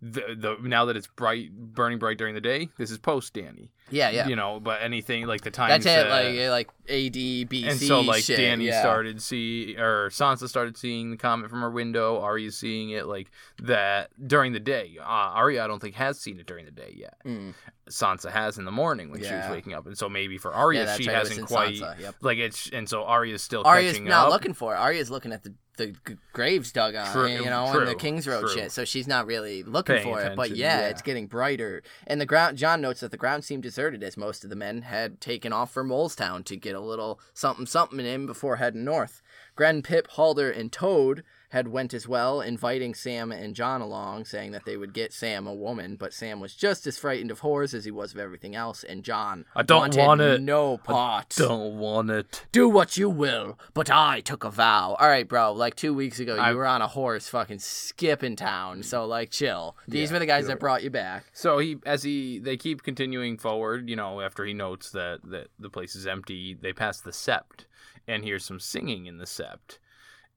[0.00, 3.70] The, the now that it's bright, burning bright during the day, this is post Dany.
[3.90, 4.28] Yeah, yeah.
[4.28, 5.68] You know, but anything like the time.
[5.68, 6.08] That's it.
[6.08, 7.68] Like like AD, BC.
[7.68, 8.80] and so like shit, Dany yeah.
[8.80, 12.20] started see or Sansa started seeing the comet from her window.
[12.20, 13.30] Arya's seeing it like
[13.62, 14.96] that during the day.
[15.00, 17.16] Uh, Arya I don't think has seen it during the day yet.
[17.24, 17.54] Mm.
[17.88, 20.84] Sansa has in the morning when she was waking up, and so maybe for Arya
[20.84, 22.14] Yeah, she right, hasn't quite yep.
[22.20, 24.32] like it's and so Arya's still Arya's catching not up.
[24.32, 24.78] looking for it.
[24.78, 25.94] Arya's looking at the, the
[26.32, 28.50] graves dug on, True, you know, true, and the King's Road true.
[28.50, 28.72] shit.
[28.72, 30.36] So she's not really looking Paying for it.
[30.36, 30.88] But yeah, yeah.
[30.88, 31.82] it's getting brighter.
[32.06, 32.58] And the ground.
[32.58, 35.70] John notes that the ground seemed deserted as most of the men had taken off
[35.70, 39.22] for Molestown to get a little something something in before heading north.
[39.54, 44.52] Grenn, Pip, Halder, and Toad had went as well, inviting Sam and John along, saying
[44.52, 47.72] that they would get Sam a woman, but Sam was just as frightened of whores
[47.72, 50.42] as he was of everything else, and John I don't want it.
[50.42, 51.30] no part.
[51.38, 52.44] Don't want it.
[52.52, 54.94] Do what you will, but I took a vow.
[55.00, 55.52] All right, bro.
[55.54, 58.82] Like two weeks ago, you I- were on a horse, fucking skipping town.
[58.82, 59.74] So like, chill.
[59.88, 60.48] These Yeah, were the guys sure.
[60.48, 61.24] that brought you back.
[61.32, 63.88] So he, as he, they keep continuing forward.
[63.88, 67.64] You know, after he notes that that the place is empty, they pass the sept
[68.06, 69.78] and hear some singing in the sept,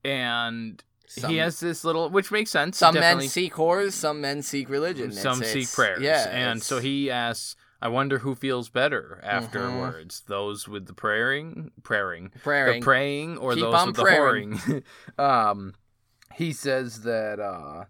[0.04, 0.84] and
[1.20, 2.78] Some- he has this little, which makes sense.
[2.78, 3.24] Some definitely.
[3.26, 5.12] men seek whores, some men seek religion.
[5.12, 6.02] some It's- seek it's- prayers.
[6.02, 11.72] Yeah, and so he asks, "I wonder who feels better afterwards: those with the praying,
[11.84, 12.80] praying, praying.
[12.80, 14.54] the praying, or Keep those with the praying.
[14.58, 14.84] whoring."
[15.20, 15.74] um,
[16.36, 17.88] he says that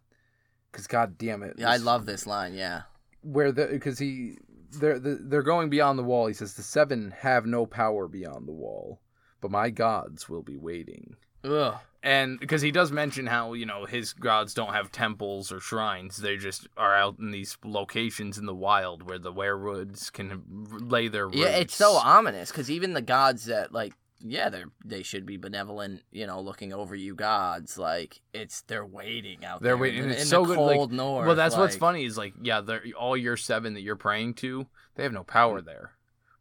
[0.71, 2.53] because God damn it, Yeah, I love this line.
[2.53, 2.83] Yeah.
[3.21, 4.37] where the because he
[4.79, 6.25] they're they're going beyond the wall.
[6.27, 8.99] He says the seven have no power beyond the wall,
[9.41, 11.17] but my gods will be waiting.
[11.43, 11.75] Ugh.
[12.03, 16.17] And because he does mention how you know his gods don't have temples or shrines,
[16.17, 20.41] they just are out in these locations in the wild where the weirwoods can
[20.81, 21.37] lay their roots.
[21.37, 25.37] Yeah, it's so ominous because even the gods that like, yeah, they're they should be
[25.37, 27.77] benevolent, you know, looking over you gods.
[27.77, 29.69] Like it's they're waiting out there.
[29.69, 31.27] They're there waiting, in, and it's in so the good, like- cold north.
[31.27, 34.65] well, that's what's funny is like yeah, they're all your seven that you're praying to,
[34.95, 35.67] they have no power hmm.
[35.67, 35.91] there,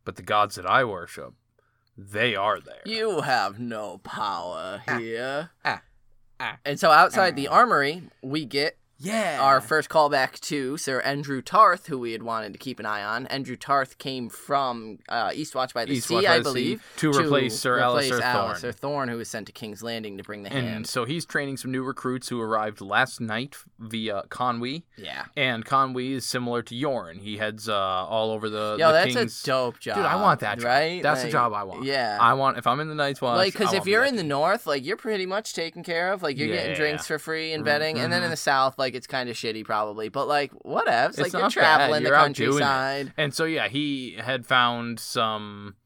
[0.07, 1.35] but the gods that I worship,
[2.11, 2.83] they are there.
[2.87, 5.51] You have no power here.
[5.65, 5.83] ah,
[6.41, 6.59] ah.
[6.65, 7.55] And so outside the Ah.
[7.57, 12.53] armory, we get yeah, our first callback to Sir Andrew Tarth, who we had wanted
[12.53, 13.27] to keep an eye on.
[13.29, 16.83] Andrew Tarth came from uh, Eastwatch by the East Sea, Watch I the Sea, believe,
[16.99, 18.73] to replace Sir replace Alliser Alliser Thorne.
[18.75, 20.87] Thorne, who was sent to King's Landing to bring the And hand.
[20.87, 24.83] so he's training some new recruits who arrived last night via Conwy.
[24.97, 25.25] Yeah.
[25.37, 27.21] And Conwy is similar to Yoren.
[27.21, 29.43] He heads uh, all over the, Yo, the that's king's.
[29.43, 29.97] a dope job.
[29.97, 30.67] Dude, I want that job.
[30.67, 31.03] Right?
[31.03, 31.85] That's the Like, job I want.
[31.85, 32.19] Yeah.
[32.21, 33.37] I want if I'm in the Night's Watch.
[33.39, 36.23] like, because if you're in the north, like you're pretty much taken care of.
[36.23, 36.77] Like you're getting Yeah.
[36.77, 38.33] drinks for free and bedding, and then in Mhm.
[38.33, 40.09] the south, like it's kind of shitty probably.
[40.09, 41.77] But like whatevs, like It's you're not bad.
[41.77, 42.61] traveling You're the out doing it.
[42.61, 43.13] countryside.
[43.17, 45.77] And so yeah, he had found some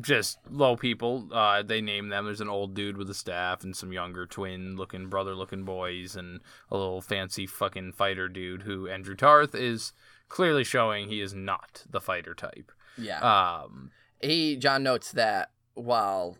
[0.00, 1.28] just low people.
[1.32, 2.24] Uh, they name them.
[2.24, 6.16] There's an old dude with a staff and some younger twin looking brother looking boys
[6.16, 9.92] and a little fancy fucking fighter dude who Andrew Tarth is
[10.28, 12.72] clearly showing he is not the fighter type.
[12.96, 13.20] Yeah.
[13.20, 16.38] Um he John notes that while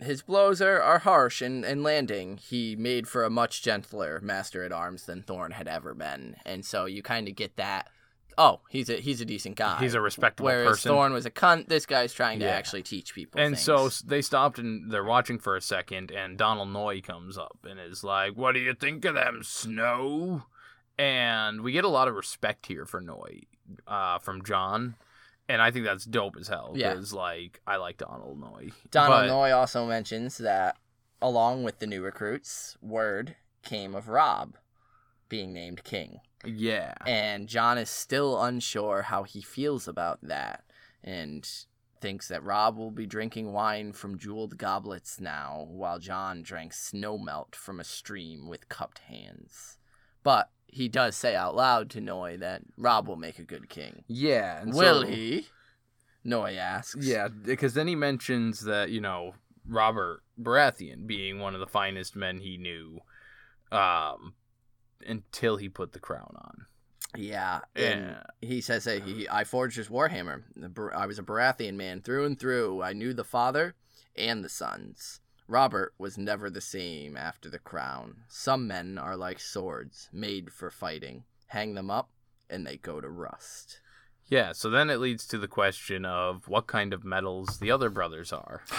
[0.00, 4.62] his blows are, are harsh in, in landing, he made for a much gentler master
[4.64, 7.88] at arms than Thorne had ever been, and so you kind of get that.
[8.40, 9.80] Oh, he's a he's a decent guy.
[9.80, 10.90] he's a respectable Whereas person.
[10.92, 11.66] Thorne was a cunt.
[11.68, 12.52] This guy's trying to Yeah.
[12.52, 13.40] actually teach people.
[13.40, 13.64] and things.
[13.64, 17.80] so they stopped and they're watching for a second, and Donald Noye comes up and
[17.80, 20.44] is like, "What do you think of them, Snow?"
[20.96, 23.46] And we get a lot of respect here for Noye
[23.86, 24.94] uh, from John,
[25.48, 26.72] and I think that's dope as hell.
[26.74, 26.94] Yeah.
[26.94, 28.72] because like I like Donald Noye.
[28.90, 30.76] Donald but- Noye also mentions that
[31.20, 34.56] along with the new recruits, word came of Robb
[35.28, 36.20] being named king.
[36.44, 40.62] Yeah, And John is still unsure how he feels about that
[41.02, 41.46] and
[42.00, 47.18] thinks that Robb will be drinking wine from jeweled goblets now, while John drank snow
[47.18, 49.78] melt from a stream with cupped hands.
[50.22, 54.04] But he does say out loud to Noye that Robb will make a good king.
[54.06, 54.60] yeah.
[54.60, 55.46] And will so- he?
[56.24, 57.06] Noye asks.
[57.06, 59.34] Yeah, because then he mentions that you know
[59.66, 63.00] Robert Baratheon being one of the finest men he knew,
[63.72, 64.34] um,
[65.06, 66.66] until he put the crown on.
[67.16, 68.22] Yeah, and Yeah.
[68.40, 70.42] he says that he I forged his warhammer.
[70.94, 72.82] I was a Baratheon man through and through.
[72.82, 73.74] I knew the father
[74.16, 75.20] and the sons.
[75.48, 78.18] Robert was never the same after the crown.
[78.28, 81.24] Some men are like swords, made for fighting.
[81.48, 82.10] Hang them up,
[82.50, 83.80] and they go to rust.
[84.26, 87.90] Yeah, so then it leads to the question of what kind of metals the other
[87.90, 88.62] brothers are.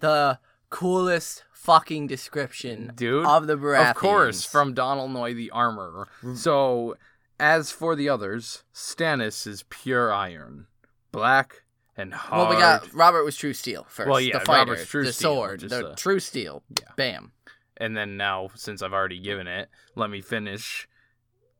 [0.00, 0.38] The
[0.70, 3.90] coolest fucking description Dude, of the Baratheons.
[3.90, 6.08] Of course, from Donald Noye the armorer.
[6.22, 6.38] Mm.
[6.38, 6.96] So,
[7.38, 10.68] as for the others, Stannis is pure iron,
[11.12, 11.64] black
[12.00, 12.48] and hard.
[12.48, 14.08] well, we got Robert was true steel first.
[14.08, 16.62] Well, yeah, the fighter, Robert's true the steel, sword, the a- true steel.
[16.70, 16.88] Yeah.
[16.96, 17.32] Bam.
[17.76, 20.88] And then now, since I've already given it, let me finish.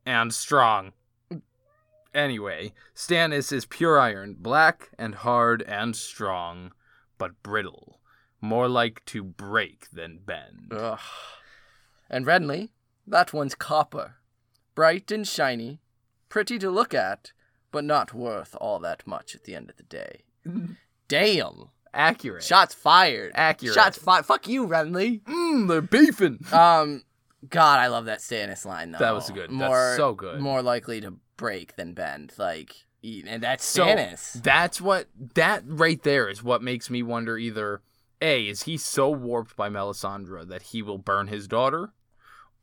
[0.04, 0.92] And strong.
[2.12, 6.72] Anyway, Stannis is pure iron, black and hard and strong,
[7.18, 8.00] but brittle,
[8.40, 10.72] more like to break than bend.
[10.72, 10.98] Ugh.
[12.08, 12.70] And Renly,
[13.06, 14.16] that one's copper.
[14.74, 15.80] Bright and shiny,
[16.28, 17.32] pretty to look at,
[17.70, 20.24] but not worth all that much at the end of the day.
[21.08, 21.68] Damn.
[21.92, 22.44] Accurate.
[22.44, 23.32] Shots fired.
[23.34, 23.74] Accurate.
[23.74, 24.24] Shots fired.
[24.24, 25.22] Fuck you, Renly.
[25.22, 26.38] Mmm, they're beefing.
[26.52, 27.02] Um,
[27.48, 28.98] God, I love that Stannis line though.
[28.98, 29.50] That was good.
[29.50, 30.40] That's More, so good.
[30.40, 32.32] More likely to break than bend.
[32.38, 34.40] Like, and that's So, Stannis.
[34.42, 37.82] That's what that right there is what makes me wonder either
[38.22, 41.92] A, is he so warped by Melisandre that he will burn his daughter?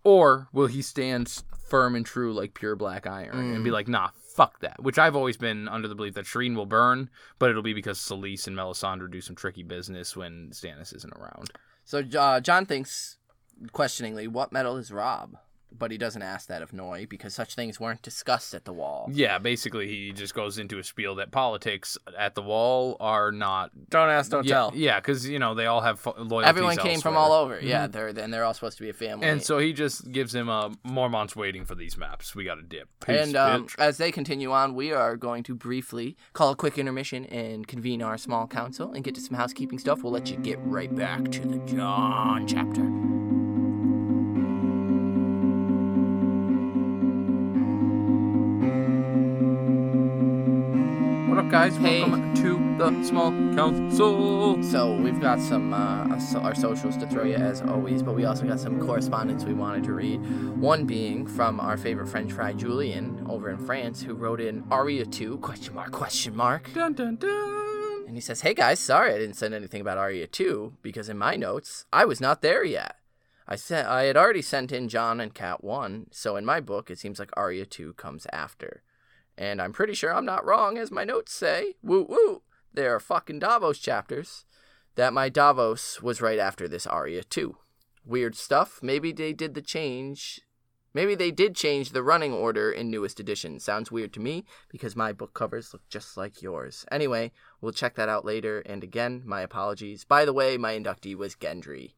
[0.04, 3.74] Or will he stand firm and true like pure black iron and be Mm.
[3.74, 4.82] like, nah, fuck that?
[4.82, 7.98] Which I've always been under the belief that Shireen will burn, but it'll be because
[7.98, 11.50] Selyse and Melisandre do some tricky business when Stannis isn't around.
[11.84, 13.18] So uh, John thinks,
[13.72, 15.38] questioningly, what metal is Robb?
[15.72, 19.10] But he doesn't ask that of Noye because such things weren't discussed at the wall.
[19.12, 23.72] Yeah, basically he just goes into a spiel that politics at the wall are not.
[23.90, 24.72] Don't ask, don't yeah, tell.
[24.74, 26.50] Yeah, because you know they all have loyalties.
[26.50, 27.58] Everyone came from all over.
[27.58, 27.68] Mm-hmm.
[27.68, 29.28] Yeah, they're and they're all supposed to be a family.
[29.28, 32.36] And so he just gives him a Mormont's waiting for these maps.
[32.36, 32.90] We got to dip.
[33.06, 36.78] Peace, And um, as they continue on, we are going to briefly call a quick
[36.78, 40.04] intermission and convene our small council and get to some housekeeping stuff.
[40.04, 43.07] We'll let you get right back to the John chapter.
[51.58, 51.76] Guys?
[51.78, 52.02] Hey.
[52.02, 54.62] Welcome to the small council.
[54.62, 58.26] So we've got some uh, so- our socials to throw you as always, but we
[58.26, 60.18] also got some correspondence we wanted to read.
[60.56, 65.08] One being from our favorite French fry Julian over in France, who wrote in Arya
[65.08, 66.72] two question mark question mark.
[66.76, 68.06] Dun dun dun.
[68.06, 71.18] And he says, Hey guys, sorry I didn't send anything about Arya 2 because in
[71.18, 72.98] my notes, I was not there yet.
[73.48, 76.92] I sent I had already sent in John and Cat 1, so in my book
[76.92, 78.84] it seems like Arya 2 comes after.
[79.38, 81.76] And I'm pretty sure I'm not wrong as my notes say.
[81.84, 82.42] Woo woo.
[82.74, 84.46] There are fucking Davos chapters.
[84.96, 87.58] That my Davos was right after this Arya too.
[88.04, 88.80] Weird stuff.
[88.82, 90.42] Maybe they did the change
[90.98, 93.60] Maybe they did change the running order in newest edition.
[93.60, 96.86] Sounds weird to me because my book covers look just like yours.
[96.90, 98.62] Anyway, we'll check that out later.
[98.62, 100.06] And again, my apologies.
[100.06, 101.94] By the way, my inductee was Gendry.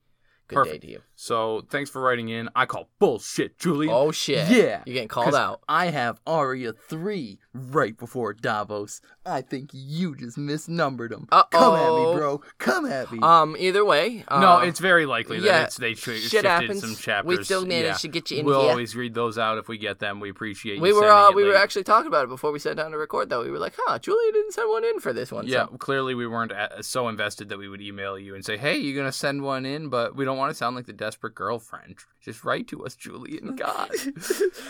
[0.50, 0.82] Good Perfect.
[0.82, 1.02] day to you.
[1.16, 2.50] So thanks for writing in.
[2.56, 3.94] I call bullshit, Julian.
[3.96, 4.50] Oh shit.
[4.50, 4.82] Yeah.
[4.86, 5.62] You're getting called out.
[5.70, 9.00] I have Arya 3 right before Davos.
[9.26, 11.28] I think you just misnumbered them.
[11.32, 11.48] Uh-oh.
[11.60, 12.42] Come at me, bro.
[12.58, 13.20] Come at me.
[13.22, 14.24] Um, either way.
[14.28, 16.82] Uh, no, it's very likely that yeah, it's they sh- shit shifted happens.
[16.82, 17.38] some chapters.
[17.38, 17.94] We still managed yeah.
[17.98, 18.46] to get you in.
[18.46, 18.72] We'll here.
[18.72, 20.20] always read those out if we get them.
[20.20, 22.58] We appreciate you We were uh, it we were actually talking about it before we
[22.58, 23.44] sat down to record though.
[23.44, 25.46] We were like, huh, Julia didn't send one in for this one.
[25.46, 25.78] Yeah, So.
[25.78, 28.98] clearly we weren't a- so invested that we would email you and say, "Hey, you're
[28.98, 31.97] gonna send one in," but we don't want to sound like the desperate girlfriend.
[32.21, 33.56] Just write to us, Julian.
[33.58, 33.91] God.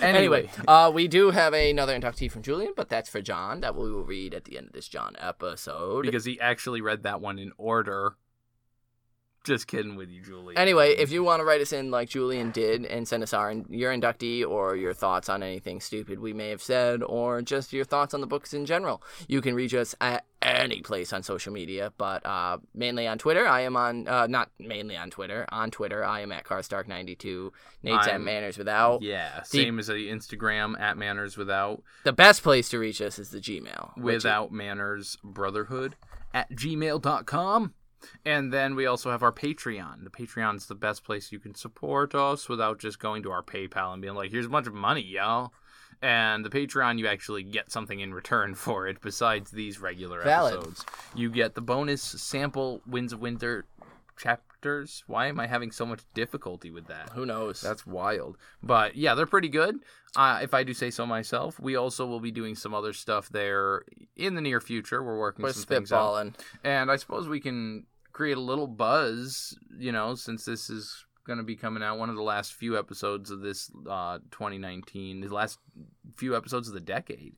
[0.02, 3.92] Anyway, uh, we do have another inductee from Julian, but that's for John that we
[3.92, 6.04] will read at the end of this John episode.
[6.04, 8.16] because he actually read that one in order.
[9.44, 10.58] Just kidding with you, Julian.
[10.58, 13.54] Anyway, if you want to write us in like Julian did and send us our
[13.70, 17.86] your inductee or your thoughts on anything stupid we may have said or just your
[17.86, 21.52] thoughts on the books in general, you can reach us at any place on social
[21.52, 23.46] media, but uh, mainly on Twitter.
[23.48, 25.46] I am on uh, not mainly on Twitter.
[25.50, 27.52] On Twitter, I am at Carstark92.
[27.84, 29.02] Nate's at I'm- Manners Without.
[29.02, 33.20] yeah, The- same as the Instagram at Manners Without The best place to reach us
[33.20, 33.98] is the Gmail.
[33.98, 35.96] is- Without Manners Brotherhood
[36.34, 37.74] at gmail.com.
[38.26, 40.06] And then we also have our Patreon.
[40.06, 43.92] The Patreon's the best place you can support us without just going to our PayPal
[43.92, 45.52] and being like, here's a bunch of money, y'all.
[46.02, 50.54] And the Patreon, you actually get something in return for it besides these regular Valid.
[50.56, 50.86] episodes.
[51.16, 53.66] You get the bonus sample Winds of Winter
[54.18, 55.04] chapters.
[55.08, 57.10] Why am I having so much difficulty with that?
[57.14, 57.62] Who knows?
[57.62, 58.38] That's wild.
[58.62, 59.78] But yeah, they're pretty good.
[60.16, 63.30] Uh, if I do say so myself, we also will be doing some other stuff
[63.30, 63.84] there
[64.16, 65.04] in the near future.
[65.04, 66.14] We're working We're some things out.
[66.14, 66.36] spitballing.
[66.64, 71.38] And I suppose we can create a little buzz, you know, since this is going
[71.38, 75.28] to be coming out one of the last few episodes of this uh, 2019, the
[75.30, 75.60] last
[76.18, 77.36] few episodes of the decade.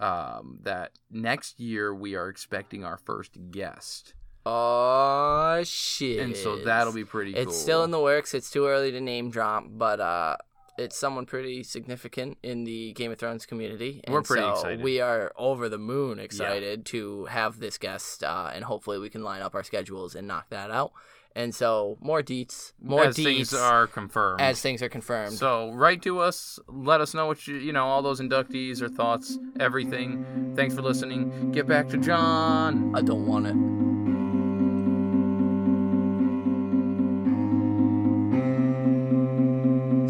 [0.00, 4.14] Um, that next year we are expecting our first guest.
[4.46, 6.20] Oh shit!
[6.20, 7.42] And so that'll be pretty cool.
[7.42, 8.34] It's still in the works.
[8.34, 10.36] It's too early to name drop, but uh,
[10.76, 14.00] it's someone pretty significant in the Game of Thrones community.
[14.04, 14.82] And We're pretty so excited.
[14.82, 19.22] We are over the moon excited to have this guest, uh, and hopefully we can
[19.22, 20.92] line up our schedules and knock that out.
[21.36, 24.40] And so more deets, more as deets things are confirmed.
[24.40, 25.32] as things are confirmed.
[25.32, 28.88] So write to us, let us know what you you know, all those inductees or
[28.88, 30.52] thoughts, everything.
[30.54, 31.50] Thanks for listening.
[31.50, 32.94] Get back to John.
[32.94, 33.56] I don't want it.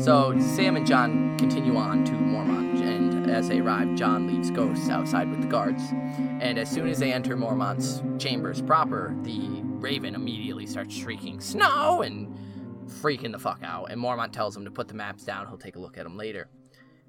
[0.05, 4.91] So Sam and John continue on to Mormont, and as they arrive, John leaves Ghosts
[4.91, 5.83] outside with the guards.
[6.41, 12.01] And as soon as they enter Mormont's chambers proper, the Raven immediately starts shrieking "Snow!"
[12.03, 12.35] and
[12.88, 13.90] freaking the fuck out.
[13.90, 16.16] And Mormont tells him to put the maps down; he'll take a look at them
[16.16, 16.49] later.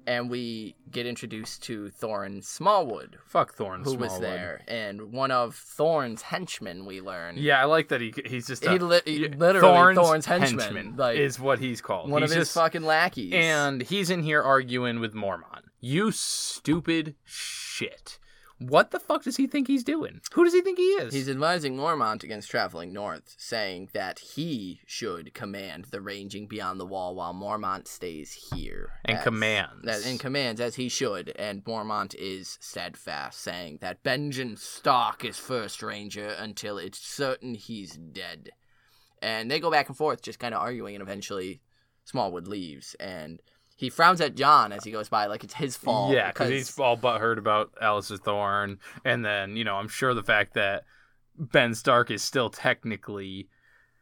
[0.08, 4.22] And we get introduced to Thoren Smallwood, Fuck Thorn who was Smallwood.
[4.22, 6.84] there, and one of Thorne's henchmen.
[6.86, 7.36] We learn.
[7.38, 11.18] Yeah, I like that he he's just a, He li- he literally Thorne's henchman, like-
[11.18, 12.10] is what he's called.
[12.10, 13.32] one he's of his just, fucking lackeys.
[13.34, 15.62] and he's in here arguing with Mormont.
[15.80, 18.18] You stupid shit.
[18.58, 20.22] What the fuck does he think he's doing?
[20.32, 21.12] Who does he think he is?
[21.12, 26.86] He's advising Mormont against traveling north, saying that he should command the ranging beyond the
[26.86, 28.92] wall while Mormont stays here.
[29.04, 29.84] And as- commands.
[29.84, 35.36] That, and commands as he should, and Mormont is steadfast, saying that Benjamin Stark is
[35.36, 38.50] first ranger until it's certain he's dead.
[39.20, 41.60] And they go back and forth, just kind of arguing, and eventually
[42.04, 43.42] Smallwood leaves, and
[43.76, 46.12] he frowns at John as he goes by, like it's his fault.
[46.12, 50.14] Yeah, because he's all but heard about Alliser Thorne, and then you know I'm sure
[50.14, 50.84] the fact that
[51.38, 53.48] Ben Stark is still technically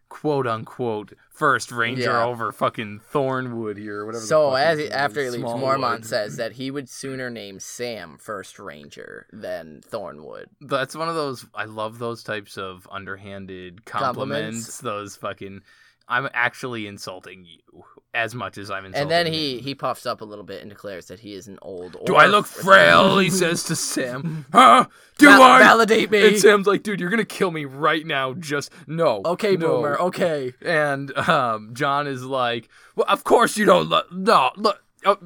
[0.08, 2.24] quote unquote first ranger Yeah.
[2.24, 4.24] over fucking Thornwood here or whatever.
[4.24, 5.42] So as he, after he leaves.
[5.44, 10.44] Mormont says that he would sooner name Sam First Ranger than Thornwood.
[10.60, 11.44] That's one of those.
[11.52, 14.16] I love those types of underhanded compliments.
[14.66, 14.78] Compliments.
[14.78, 15.62] Those fucking.
[16.06, 17.82] I'm actually insulting you
[18.14, 19.02] as much as I'm insulting.
[19.02, 19.32] And then him.
[19.32, 21.96] he he puffs up a little bit and declares that he is an old.
[21.96, 22.06] Old.
[22.06, 23.18] Do I look frail?
[23.18, 24.46] He says to Sam.
[24.52, 24.86] Huh?
[25.18, 25.58] Do Val- I?
[25.58, 26.26] validate me?
[26.28, 28.32] And Sam's like, dude, you're gonna kill me right now.
[28.34, 29.22] Just no.
[29.24, 29.98] Okay, no." boomer.
[29.98, 30.52] Okay.
[30.62, 33.88] And um, John is like, well, of course you don't.
[33.88, 34.12] look.
[34.12, 34.80] no, look.
[35.04, 35.16] Uh,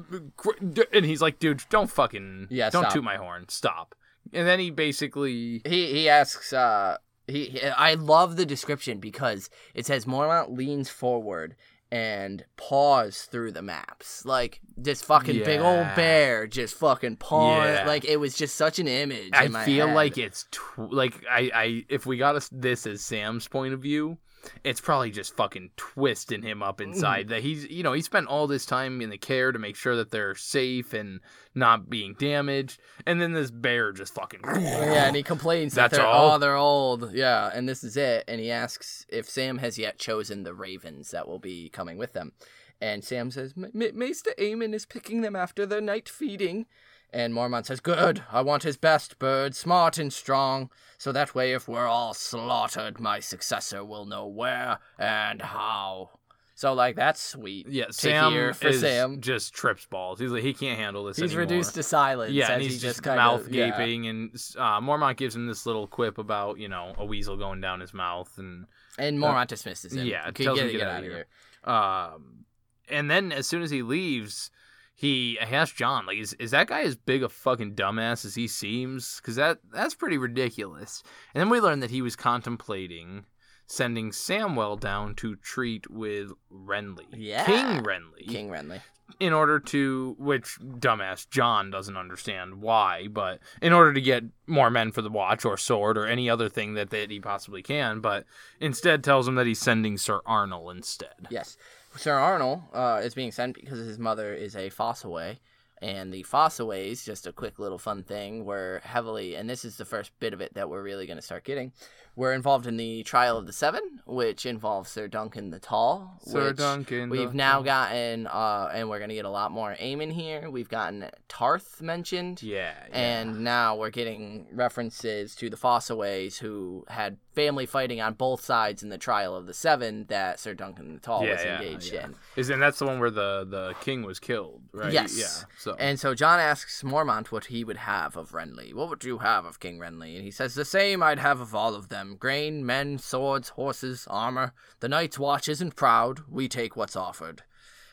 [0.91, 2.47] and he's like, dude, don't fucking.
[2.49, 2.93] Yeah, Don't stop.
[2.93, 3.45] toot my horn.
[3.47, 3.95] Stop.
[4.33, 5.61] And then he basically.
[5.65, 6.51] He he asks.
[6.51, 6.97] Uh,
[7.27, 11.55] he, he I love the description because it says Mormont leans forward
[11.91, 17.87] and paws through the maps like this fucking big old bear just fucking paws Yeah.
[17.87, 19.31] like it was just such an image.
[19.33, 19.95] I feel head.
[19.95, 23.81] like it's tw- like I, I if we got us this as Sam's point of
[23.81, 24.19] view,
[24.63, 27.29] it's probably just fucking twisting him up inside Mm.
[27.29, 29.95] that he's you know he spent all this time in the care to make sure
[29.95, 31.19] that they're safe and
[31.55, 36.05] not being damaged, and then this bear just fucking Yeah, and he complains that they're,
[36.05, 36.31] all?
[36.31, 37.13] oh, they're old.
[37.13, 38.23] Yeah, and this is it.
[38.27, 42.13] And he asks if Sam has yet chosen the ravens that will be coming with
[42.13, 42.33] them.
[42.81, 46.65] And Sam says, "M- Maester Aemon is picking them after their night feeding.
[47.11, 51.53] And Mormont says, Good, I want his best bird, smart and strong, so that way
[51.53, 56.11] if we're all slaughtered, my successor will know where and how.
[56.53, 57.67] So, like, that's sweet.
[57.69, 59.21] yeah Sam for is Sam.
[59.21, 60.19] just trips balls.
[60.19, 61.15] He's like he can't handle this.
[61.15, 61.39] He's anymore.
[61.41, 62.33] reduced to silence.
[62.33, 63.69] Yeah, as and he he's just kind mouth of, yeah.
[63.69, 67.61] gaping, and uh, Mormont gives him this little quip about you know a weasel going
[67.61, 68.65] down his mouth, and
[68.97, 70.05] And Mormont dismisses him.
[70.05, 71.25] yeah, tells him get, to get get out of here.
[71.65, 71.73] here.
[71.73, 72.45] Um,
[72.89, 74.51] and then as soon as he leaves,
[74.99, 78.47] he asks John, like, is, is that guy as big a fucking dumbass as he
[78.49, 79.15] seems?
[79.21, 81.03] Because that that's pretty ridiculous.
[81.33, 83.23] And then we learn that he was contemplating
[83.65, 87.45] sending Samwell down to treat with Renly, Yeah.
[87.45, 88.81] King Renly, King Renly.
[89.19, 94.71] in order to, which dumbass John doesn't understand why, but in order to get more
[94.71, 97.99] men for the watch or sword or any other thing that, that he possibly can,
[98.01, 98.25] but
[98.59, 101.27] instead tells him that he's sending Sir Arnold instead.
[101.29, 101.55] Yes.
[101.95, 105.37] Sir Arnold uh, is being sent because his mother is a Fossoway.
[105.81, 109.85] And the Fossoways, just a quick little fun thing, were heavily, and this is the
[109.85, 111.71] first bit of it that we're really going to start getting,
[112.17, 116.19] were involved in the Trial of the Seven, which involves Sir Duncan the Tall.
[116.21, 117.09] Sir Duncan.
[117.09, 120.49] We've now gotten, uh, and we're going to get a lot more Aemon here.
[120.49, 122.43] We've gotten Tarth mentioned.
[122.43, 122.73] Yeah.
[122.89, 122.97] yeah.
[122.97, 128.83] And now we're getting references to the Fossoways who had family fighting on both sides
[128.83, 131.93] in the trial of the seven that Sir Duncan the Tall yeah, was yeah, engaged
[131.93, 132.05] yeah.
[132.05, 132.15] in.
[132.35, 134.91] Is and that's the one where the the king was killed, right?
[134.91, 135.17] Yes.
[135.17, 135.47] Yeah.
[135.57, 138.73] So And so John asks Mormont what he would have of Renly.
[138.73, 140.15] What would you have of King Renly?
[140.15, 144.05] And he says, The same I'd have of all of them grain, men, swords, horses,
[144.09, 144.51] armor.
[144.81, 146.19] The night's watch isn't proud.
[146.29, 147.43] We take what's offered.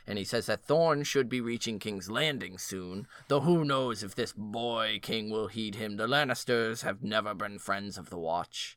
[0.09, 4.17] And he says that Thorne should be reaching King's Landing soon, though who knows if
[4.17, 5.97] this boy king will heed him.
[5.97, 8.77] The Lannisters have never been friends of the watch.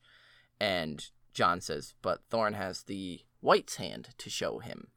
[0.60, 4.88] And John says, But Thorne has the wight's hand to show him.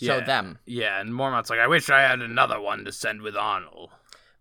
[0.00, 0.24] Show Yeah.
[0.24, 0.58] them.
[0.66, 3.90] yeah, and Mormont's like, I wish I had another one to send with Arnold.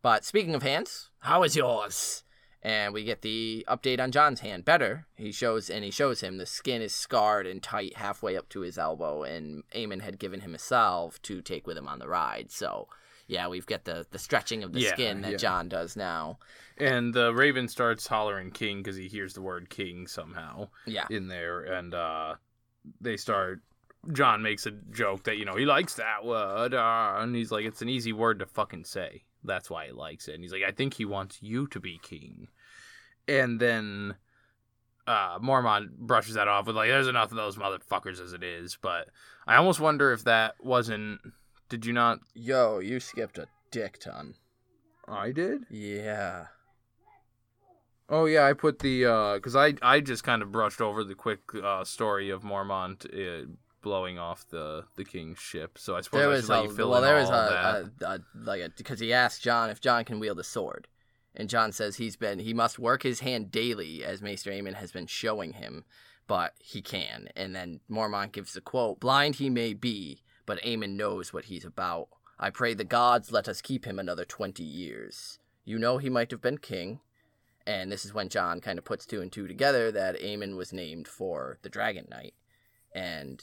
[0.02, 2.24] But speaking of hands, how is yours?
[2.62, 4.64] And we get the update on John's hand.
[4.66, 5.06] Better.
[5.16, 8.62] He shows and he shows him the skin is scarred and tight halfway up to
[8.62, 12.08] his elbow, and Aemon had given him a salve to take with him on the
[12.08, 12.52] ride.
[12.52, 12.88] So
[13.34, 15.38] yeah, we've got the the stretching of the Yeah, skin that yeah.
[15.38, 16.38] John does now.
[16.78, 21.08] And the Raven starts hollering king because he hears the word king somehow Yeah.
[21.10, 22.36] in there, and uh,
[23.02, 23.62] they start.
[24.12, 27.66] John makes a joke that you know he likes that word, uh, and he's like,
[27.66, 29.24] it's an easy word to fucking say.
[29.44, 30.36] That's why he likes it.
[30.36, 32.48] And he's like, I think he wants you to be king.
[33.28, 34.16] And then
[35.08, 38.78] uh, Mormont brushes that off with like, there's enough of those motherfuckers as it is.
[38.82, 39.10] But
[39.48, 41.20] I almost wonder if that wasn't.
[41.70, 42.20] Did you not?
[42.34, 44.36] Yo, you skipped a dick ton.
[45.08, 45.64] I did.
[45.70, 46.48] Yeah.
[48.10, 49.04] Oh yeah, I put the
[49.36, 53.48] because I I just kind of brushed over the quick uh, story of Mormont uh,
[53.82, 55.78] blowing off the the king's ship.
[55.78, 58.06] So I suppose There I was a you fill well, in there was a, a,
[58.06, 60.88] a like because he asked John if John can wield a sword,
[61.36, 64.92] And John says he's been he must work his hand daily, as Maester Aemon has
[64.92, 65.86] been showing him,
[66.28, 67.30] but he can.
[67.36, 71.66] And then Mormont gives the quote: "Blind he may be, but Aemon knows what he's
[71.66, 72.10] about.
[72.40, 75.40] I pray the gods let us keep him another twenty years.
[75.66, 77.00] You know he might have been king."
[77.66, 80.74] And this is when John kind of puts two and two together that Aemon was
[80.74, 82.34] named for the Dragon Knight.
[82.94, 83.42] And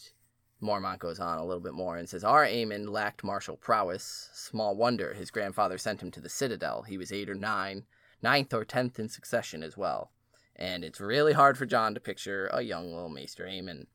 [0.62, 4.28] Mormont goes on a little bit more and says, Our Aemon lacked martial prowess.
[4.34, 6.82] Small wonder his grandfather sent him to the Citadel.
[6.82, 7.84] He was eight or nine,
[8.22, 10.10] ninth or tenth in succession as well.
[10.54, 13.86] And it's really hard for John to picture a young little Maester Aemon.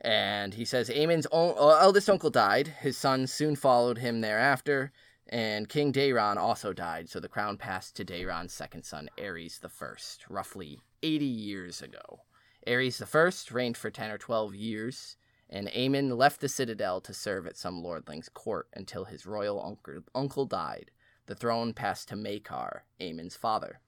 [0.00, 2.68] And he says Aemon's uh, eldest uncle died.
[2.80, 4.92] His sons soon followed him thereafter,
[5.28, 7.08] and King Daeron also died.
[7.08, 12.20] So the crown passed to Daeron's second son, Aerys the First, roughly 80 years ago.
[12.66, 15.16] Aerys the First reigned for 10 or 12 years,
[15.50, 20.04] and Aemon left the citadel to serve at some lordling's court until his royal uncle,
[20.14, 20.90] uncle died.
[21.26, 23.80] The throne passed to Maekar, Aemon's father.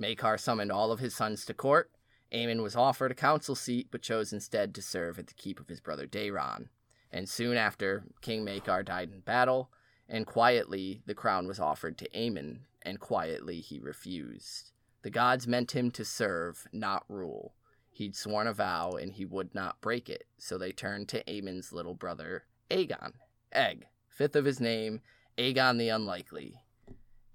[0.00, 1.90] Maekar summoned all of his sons to court.
[2.32, 5.68] Aemon was offered a council seat, but chose instead to serve at the keep of
[5.68, 6.68] his brother Daeron.
[7.10, 9.70] And soon after, King Maekar died in battle,
[10.08, 14.72] and quietly the crown was offered to Aemon, and quietly he refused.
[15.02, 17.54] The gods meant him to serve, not rule.
[17.90, 21.72] He'd sworn a vow, and he would not break it, so they turned to Aemon's
[21.72, 23.12] little brother, Aegon.
[23.52, 25.00] Egg, fifth of his name,
[25.38, 26.60] Aegon the Unlikely.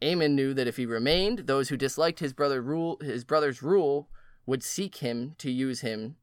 [0.01, 4.09] Aemon knew that if he remained, those who disliked his brother rule his brother's rule
[4.45, 6.15] would seek him to use him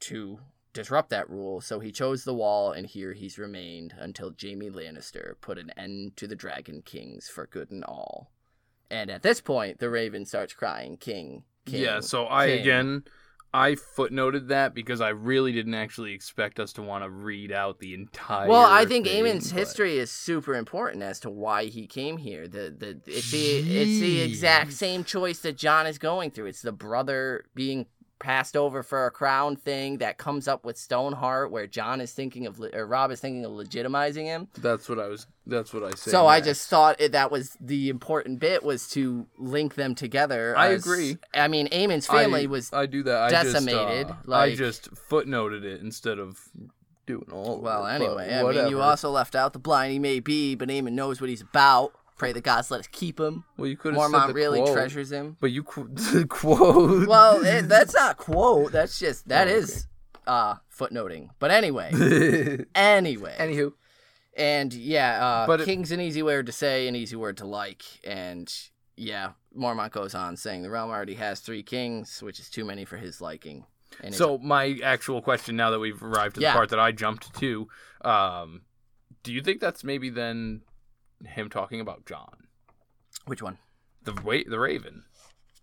[0.00, 0.40] to
[0.72, 5.34] disrupt that rule, so he chose the wall, and here he's remained until Jaime Lannister
[5.40, 8.30] put an end to the Dragon Kings for good and all.
[8.90, 11.82] And at this point, the Raven starts crying, King, King.
[11.82, 13.04] yeah, so I King." again
[13.54, 17.78] I footnoted that because I really didn't actually expect us to want to read out
[17.78, 18.48] the entire.
[18.48, 22.16] Well, I think thing, Aemon's but- history is super important as to why he came
[22.16, 22.48] here.
[22.48, 26.46] The the it's the it's the exact same choice that John is going through.
[26.46, 27.86] It's the brother being
[28.18, 32.46] passed over for a crown thing that comes up with Stoneheart, where John is thinking
[32.46, 34.48] of or Robb is thinking of legitimizing him.
[34.58, 35.26] That's what I was.
[35.46, 36.10] That's what I said.
[36.10, 40.56] So I just thought it, that was the important bit was to link them together.
[40.56, 41.18] I as- agree.
[41.34, 43.30] I mean, Aemon's family I, was I do that.
[43.30, 46.38] decimated, I just, uh, like- I just footnoted it instead of
[47.06, 47.60] doing all.
[47.60, 50.68] Well, it, anyway, I mean, you also left out the blind he may be, but
[50.68, 51.92] Aemon knows what he's about.
[52.16, 53.44] Pray the gods let us keep him.
[53.56, 55.36] Well, you could have said Mormont really quote, treasures him.
[55.40, 57.08] But you qu- quote.
[57.08, 58.70] Well, it, that's not quote.
[58.72, 59.86] That's just that Oh, is
[60.26, 61.30] uh footnoting.
[61.40, 61.90] But anyway,
[62.74, 63.72] anyway, Anywho,
[64.36, 67.46] and yeah, uh, But it- king's an easy word to say, an easy word to
[67.46, 68.52] like, and
[68.96, 72.84] yeah, Mormont goes on saying the realm already has three kings, which is too many
[72.84, 73.66] for his liking.
[74.00, 76.52] And so my actual question now that we've arrived to Yeah.
[76.52, 77.68] the part that I jumped to,
[78.04, 78.62] um,
[79.24, 80.62] do you think that's maybe then
[81.24, 82.46] him talking about John,
[83.26, 83.58] which one?
[84.02, 85.04] the wa- the Raven?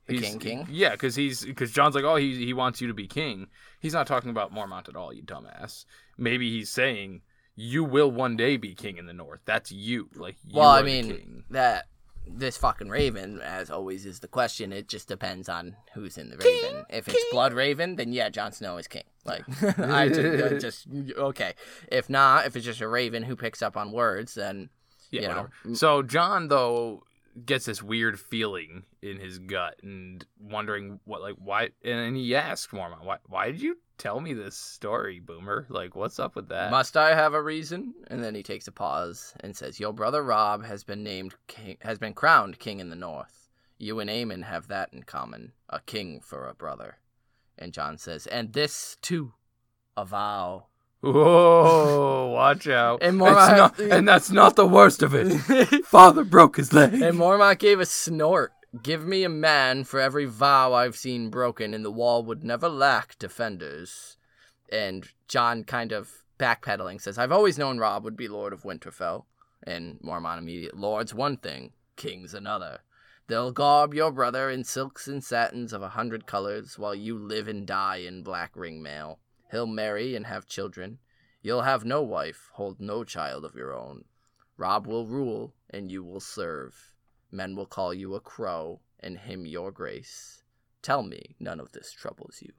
[0.07, 0.67] The He's- king, king?
[0.69, 3.47] Yeah, because he's because John's like, oh, he he wants you to be king.
[3.79, 5.85] He's not talking about Mormont at all, you dumbass.
[6.17, 7.21] Maybe he's saying
[7.55, 9.41] you will one day be king in the North.
[9.45, 10.09] That's you.
[10.15, 11.43] Like, you Well, I mean king.
[11.51, 11.85] that
[12.25, 14.71] this fucking Raven, as always, is the question.
[14.73, 16.85] It just depends on who's in the Raven.
[16.89, 19.03] If it's Bloodraven, then yeah, Jon Snow is king.
[19.23, 19.43] Like
[19.77, 21.53] I just, I just okay.
[21.91, 24.69] If not, if it's just a Raven who picks up on words, then
[25.11, 25.51] Yeah, whatever.
[25.65, 25.77] Mm.
[25.77, 27.03] So John though
[27.45, 32.71] gets this weird feeling in his gut and wondering what like why and he asked
[32.71, 35.65] Mormont, why why did you tell me this story, Boomer?
[35.69, 36.71] Like what's up with that?
[36.71, 37.93] Must I have a reason?
[38.07, 41.77] And then he takes a pause and says, "Your brother Robb has been named king,
[41.81, 43.49] has been crowned king in the North.
[43.77, 46.97] You and Aemon have that in common, a king for a brother."
[47.57, 49.33] And John says, "And this too,
[49.95, 50.67] a vow."
[51.01, 53.01] Whoa, watch out.
[53.01, 55.31] And Mormont- not- and that's not the worst of it.
[55.85, 56.93] Father broke his leg.
[56.93, 58.53] And Mormont gave a snort.
[58.81, 62.69] Give me a man for every vow I've seen broken, and the wall would never
[62.69, 64.17] lack defenders.
[64.71, 69.25] And John kind of backpedaling says, I've always known Robb would be Lord of Winterfell.
[69.63, 72.79] And Mormont immediate, Lord's one thing, King's another.
[73.27, 77.47] They'll garb your brother in silks and satins of a hundred colors, while you live
[77.47, 79.19] and die in black ring mail.
[79.51, 80.99] He'll marry and have children.
[81.41, 84.05] You'll have no wife, hold no child of your own.
[84.57, 86.93] Robb will rule, and you will serve.
[87.31, 90.43] Men will call you a crow, and him your grace.
[90.81, 92.53] Tell me none of this troubles you.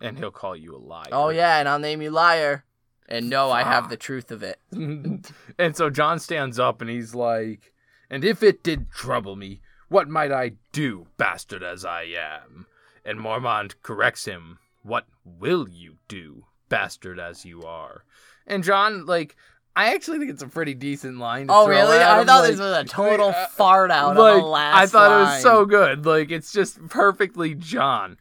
[0.00, 1.08] and he'll call you a liar.
[1.12, 2.64] Oh, yeah, and I'll name you liar.
[3.08, 4.58] And no, I have the truth of it.
[4.72, 7.72] and so John stands up and he's like,
[8.08, 12.66] And if it did trouble me, what might I do, bastard as I am?
[13.04, 18.04] And Mormont corrects him, What will you do, bastard as you are?
[18.46, 19.36] And John, like,
[19.76, 21.46] I actually think it's a pretty decent line.
[21.46, 21.98] To Oh really?
[21.98, 24.76] I him, thought like- this was a total uh, fart out like, of the last.
[24.76, 26.06] I thought it was so good.
[26.06, 28.18] Like it's just perfectly John.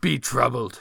[0.00, 0.80] Be troubled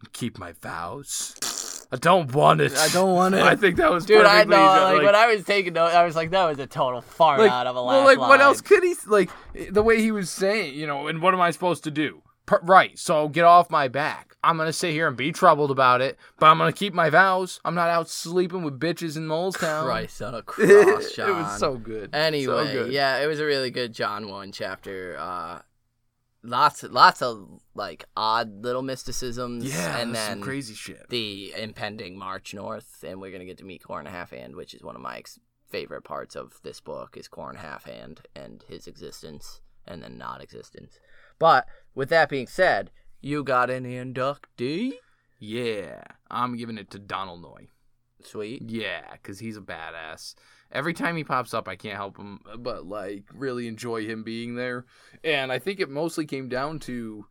[0.00, 1.86] and keep my vows.
[1.92, 2.74] I don't want it.
[2.76, 3.42] I don't want it.
[3.42, 4.56] I think that was Dude, I know.
[4.56, 7.40] John, Like, when I was taking notes, I was like, "That was a total fart
[7.40, 9.30] like, out of a last well, like what else could he like
[9.70, 12.22] the way he was saying, you know, and what am I supposed to do?
[12.62, 14.36] Right, so get off my back.
[14.44, 17.60] I'm gonna sit here and be troubled about it, but I'm gonna keep my vows.
[17.64, 19.84] I'm not out sleeping with bitches in Mole's Town.
[19.84, 21.30] Christ on a cross, John.
[21.30, 22.10] it was so good.
[22.14, 22.92] Anyway, so good.
[22.92, 25.16] yeah, it was a really good John one chapter.
[25.18, 25.60] Uh,
[26.42, 29.64] lots, lots of like odd little mysticisms.
[29.64, 31.08] yeah, and then some crazy shit.
[31.08, 34.96] the impending march north, and we're gonna get to meet Qhorin Halfhand, which is one
[34.96, 35.38] of my ex-
[35.70, 40.98] favorite parts of this book is Qhorin Halfhand and his existence and then not existence.
[41.38, 42.90] But with that being said,
[43.20, 44.94] you got an inductee.
[45.38, 47.68] yeah, I'm giving it to Donal Noye.
[48.24, 48.62] Sweet.
[48.68, 50.34] Yeah, because he's a badass.
[50.70, 54.54] Every time he pops up, I can't help him but like really enjoy him being
[54.54, 54.86] there.
[55.22, 57.26] And I think it mostly came down to,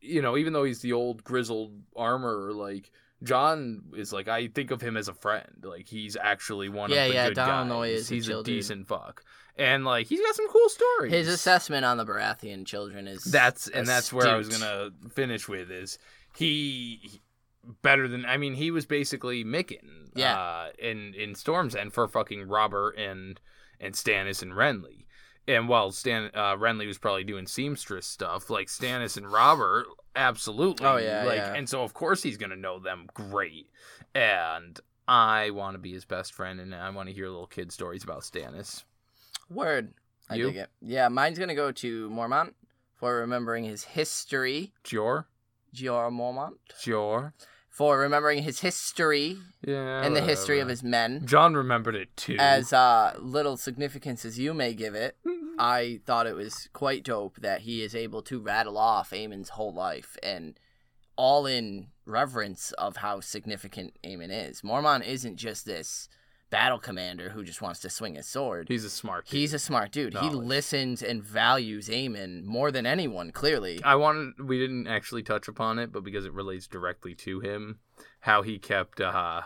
[0.00, 2.90] you know, even though he's the old grizzled armor, like
[3.22, 5.62] John is like I think of him as a friend.
[5.62, 7.92] Like he's actually one Yeah, of the yeah, good Donald guys.
[8.00, 8.44] Is a he's a dude.
[8.46, 9.22] decent fuck,
[9.56, 11.12] and like he's got some cool stories.
[11.12, 15.48] His assessment on the Baratheon children is That's and that's where I was gonna finish
[15.48, 15.98] with is
[16.36, 17.20] he he-
[17.82, 20.38] better than I mean he was basically Mikken Yeah.
[20.40, 23.38] uh, in in Storm's End for fucking Robert and
[23.78, 25.04] and Stannis and Renly.
[25.48, 29.86] And while Stan uh, Renly was probably doing seamstress stuff, like Stannis and Robert,
[30.16, 30.86] absolutely.
[30.86, 31.54] Oh, yeah, like yeah.
[31.54, 33.68] and so of course he's gonna know them great.
[34.14, 37.72] And I want to be his best friend, and I want to hear little kid
[37.72, 38.84] stories about Stannis.
[39.48, 39.92] Word.
[40.28, 40.46] I You?
[40.46, 40.70] dig it.
[40.80, 42.54] Yeah, mine's gonna go to Mormont
[42.94, 44.72] for remembering his history.
[44.84, 45.24] Jeor,
[45.74, 46.54] Jeor Mormont.
[46.80, 47.32] Jeor,
[47.80, 51.22] For remembering his history yeah, and the history of his men.
[51.24, 52.36] John remembered it too.
[52.38, 55.16] As uh, little significance as you may give it,
[55.58, 59.72] I thought it was quite dope that he is able to rattle off Aemon's whole
[59.72, 60.60] life and
[61.16, 64.60] all in reverence of how significant Aemon is.
[64.60, 66.06] Mormont isn't just this
[66.50, 68.68] battle commander who just wants to swing his sword.
[68.68, 69.26] He's a smart.
[69.26, 69.36] Kid.
[69.36, 70.16] He's a smart dude.
[70.18, 73.80] He listens and values Aemon more than anyone, clearly.
[73.84, 74.40] I wanted.
[74.40, 77.78] We didn't actually touch upon it, but because it relates directly to him,
[78.20, 79.00] how he kept.
[79.00, 79.42] uh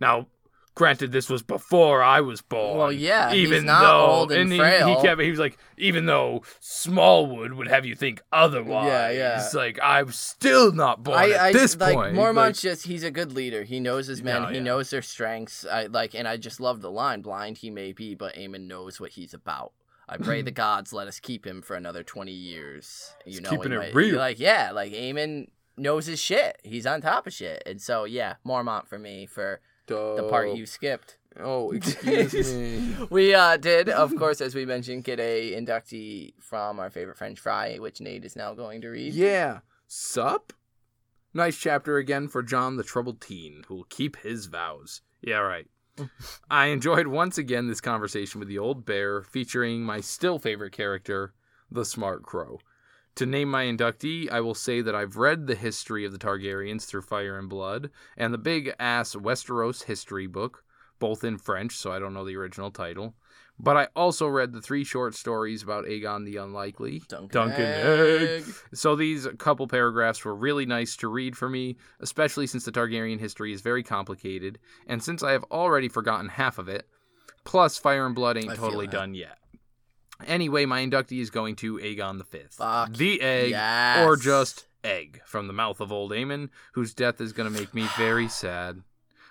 [0.00, 0.28] Now,
[0.74, 2.78] granted, this was before I was born.
[2.78, 4.88] Well, yeah, he's even not though, old and he, frail.
[4.88, 5.20] he kept.
[5.20, 8.86] He was like, even though Smallwood would have you think otherwise.
[8.86, 9.44] Yeah, yeah.
[9.44, 12.16] It's like I'm still not born I, at I this like point.
[12.16, 13.62] Mormont's Like, just he's a good leader.
[13.62, 14.42] He knows his men.
[14.42, 14.62] No, he yeah.
[14.62, 15.64] knows their strengths.
[15.64, 19.00] I like and I just love the line, blind he may be, but Aemon knows
[19.00, 19.72] what he's about.
[20.08, 23.14] I pray the gods let us keep him for another twenty years.
[23.24, 24.18] You He's know, keeping it real.
[24.18, 26.60] Like, yeah, like Aemon knows his shit.
[26.62, 27.62] He's on top of shit.
[27.66, 31.18] And so yeah, Mormont for me for the part you skipped.
[31.38, 32.94] Oh, excuse me.
[33.10, 37.40] We uh, did, of course, as we mentioned, get a inductee from our favorite French
[37.40, 39.14] fry, which Nate is now going to read.
[39.14, 39.60] Yeah.
[39.86, 40.52] Sup?
[41.32, 45.02] Nice chapter again for John the troubled teen who will keep his vows.
[45.20, 45.66] Yeah, right.
[46.50, 51.34] I enjoyed once again this conversation with the old bear featuring my still favorite character,
[51.70, 52.58] the smart crow.
[53.16, 56.84] To name my inductee, I will say that I've read the history of the Targaryens
[56.84, 60.64] through Fire and Blood and the big ass Westeros history book,
[60.98, 63.14] both in French, so I don't know the original title.
[63.56, 68.44] But I also read the three short stories about Aegon the Unlikely, Duncan, Egg.
[68.72, 73.20] So these couple paragraphs were really nice to read for me, especially since the Targaryen
[73.20, 74.58] history is very complicated,
[74.88, 76.88] and since I have already forgotten half of it.
[77.44, 79.38] Plus, Fire and Blood ain't I totally done yet.
[80.26, 84.06] Anyway, my inductee is going to Aegon the Fifth, Fuck the egg, yes.
[84.06, 87.74] or just egg, from the mouth of old Aemon, whose death is going to make
[87.74, 88.82] me very sad.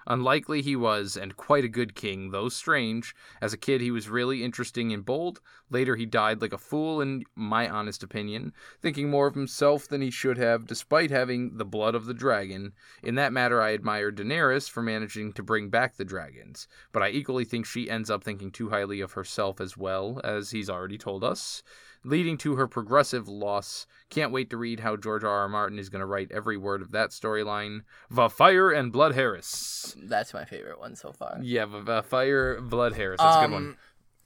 [0.08, 3.16] Unlikely he was, and quite a good king, though strange.
[3.42, 5.40] As a kid, he was really interesting and bold.
[5.70, 10.02] Later, he died like a fool, in my honest opinion, thinking more of himself than
[10.02, 12.74] he should have, despite having the blood of the dragon.
[13.02, 17.10] In that matter, I admire Daenerys for managing to bring back the dragons, but I
[17.10, 20.98] equally think she ends up thinking too highly of herself as well, as he's already
[20.98, 21.64] told us
[22.04, 23.86] leading to her progressive loss.
[24.10, 25.30] Can't wait to read how George R.
[25.30, 25.50] R.
[25.50, 27.82] Martin is going to write every word of that storyline.
[28.10, 29.96] The Fire and Blood Harris.
[29.98, 31.40] That's my favorite one so far.
[31.42, 33.20] Yeah, Va Fire, Blood Harris.
[33.20, 33.64] That's a good one.
[33.64, 33.78] Um,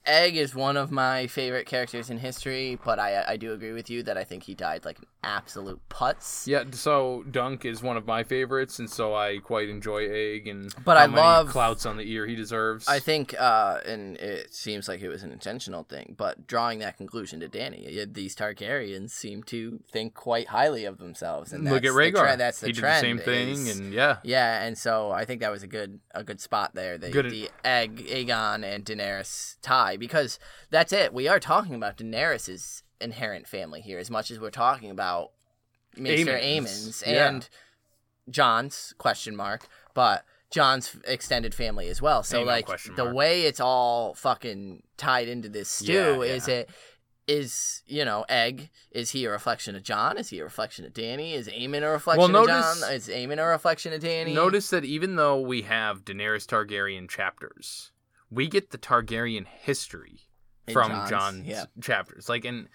[0.07, 3.89] Egg is one of my favorite characters in history, but I I do agree with
[3.89, 6.47] you that I think he died like an absolute putz.
[6.47, 10.73] Yeah, so Dunk is one of my favorites, and so I quite enjoy Egg and
[10.85, 12.87] But I love- clouts on the ear he deserves.
[12.87, 16.95] I think, uh, and it seems like it was an intentional thing, but drawing that
[16.97, 21.51] conclusion to Dany, these Targaryens seem to think quite highly of themselves.
[21.51, 22.19] And Look at that's the Rhaegar.
[22.21, 23.01] trend- that's the he did the trend.
[23.01, 26.23] same thing, is- and yeah, yeah, and so I think that was a good a
[26.23, 26.97] good spot there.
[26.97, 30.39] The, Good- the egg Aegon and Daenerys tie because
[30.69, 31.13] that's it.
[31.13, 35.31] We are talking about Daenerys's inherent family here as much as we're talking about
[35.95, 37.27] Maester Aemond's, Aemon's yeah.
[37.29, 37.49] and
[38.29, 42.23] John's question mark, but John's extended family as well.
[42.23, 46.55] So Aemon like the way it's all fucking tied into this stew Yeah, is yeah.
[46.55, 46.69] it
[47.27, 50.17] is you know egg is he a reflection of John?
[50.17, 51.33] Is he a reflection of Dany?
[51.33, 52.93] Is Aemon a reflection Well, of notice- John?
[52.93, 54.33] Is Aemon a reflection of Dany?
[54.33, 57.91] Notice that even though we have Daenerys Targaryen chapters,
[58.29, 60.21] we get the Targaryen history
[60.67, 61.65] In from John's, John's yeah.
[61.81, 62.29] chapters.
[62.29, 62.67] Like, and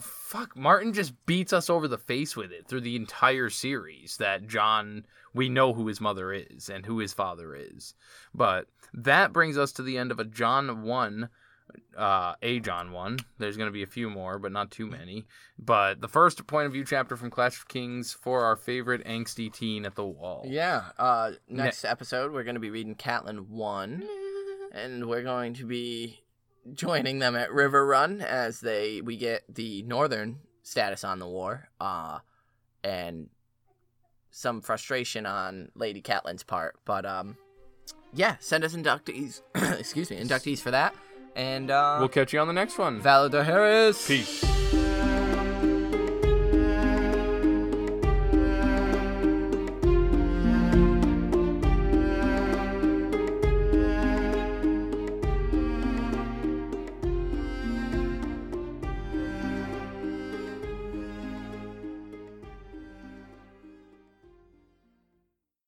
[0.00, 4.16] fuck, Martin just beats us over the face with it through the entire series.
[4.18, 7.94] That John, we know who his mother is and who his father is,
[8.34, 11.28] but that brings us to the end of a John one.
[11.96, 13.18] Uh, a John one.
[13.36, 15.26] There's going to be a few more, but not too many.
[15.58, 19.52] But the first point of view chapter from Clash of Kings for our favorite angsty
[19.52, 20.44] teen at the wall.
[20.46, 20.84] Yeah.
[20.98, 24.08] Uh, next episode, we're going to be reading Catelyn 1,
[24.78, 26.20] and we're going to be
[26.74, 32.18] joining them at Riverrun as they we get the northern status on the war, uh,
[32.84, 33.28] and
[34.30, 36.76] some frustration on Lady Catelyn's part.
[36.84, 37.36] But um,
[38.12, 39.42] yeah, send us inductees.
[39.78, 40.94] excuse me, inductees for that.
[41.36, 43.00] And uh, We'll catch you on the next one.
[43.00, 44.06] Valor Harris.
[44.06, 44.44] Peace.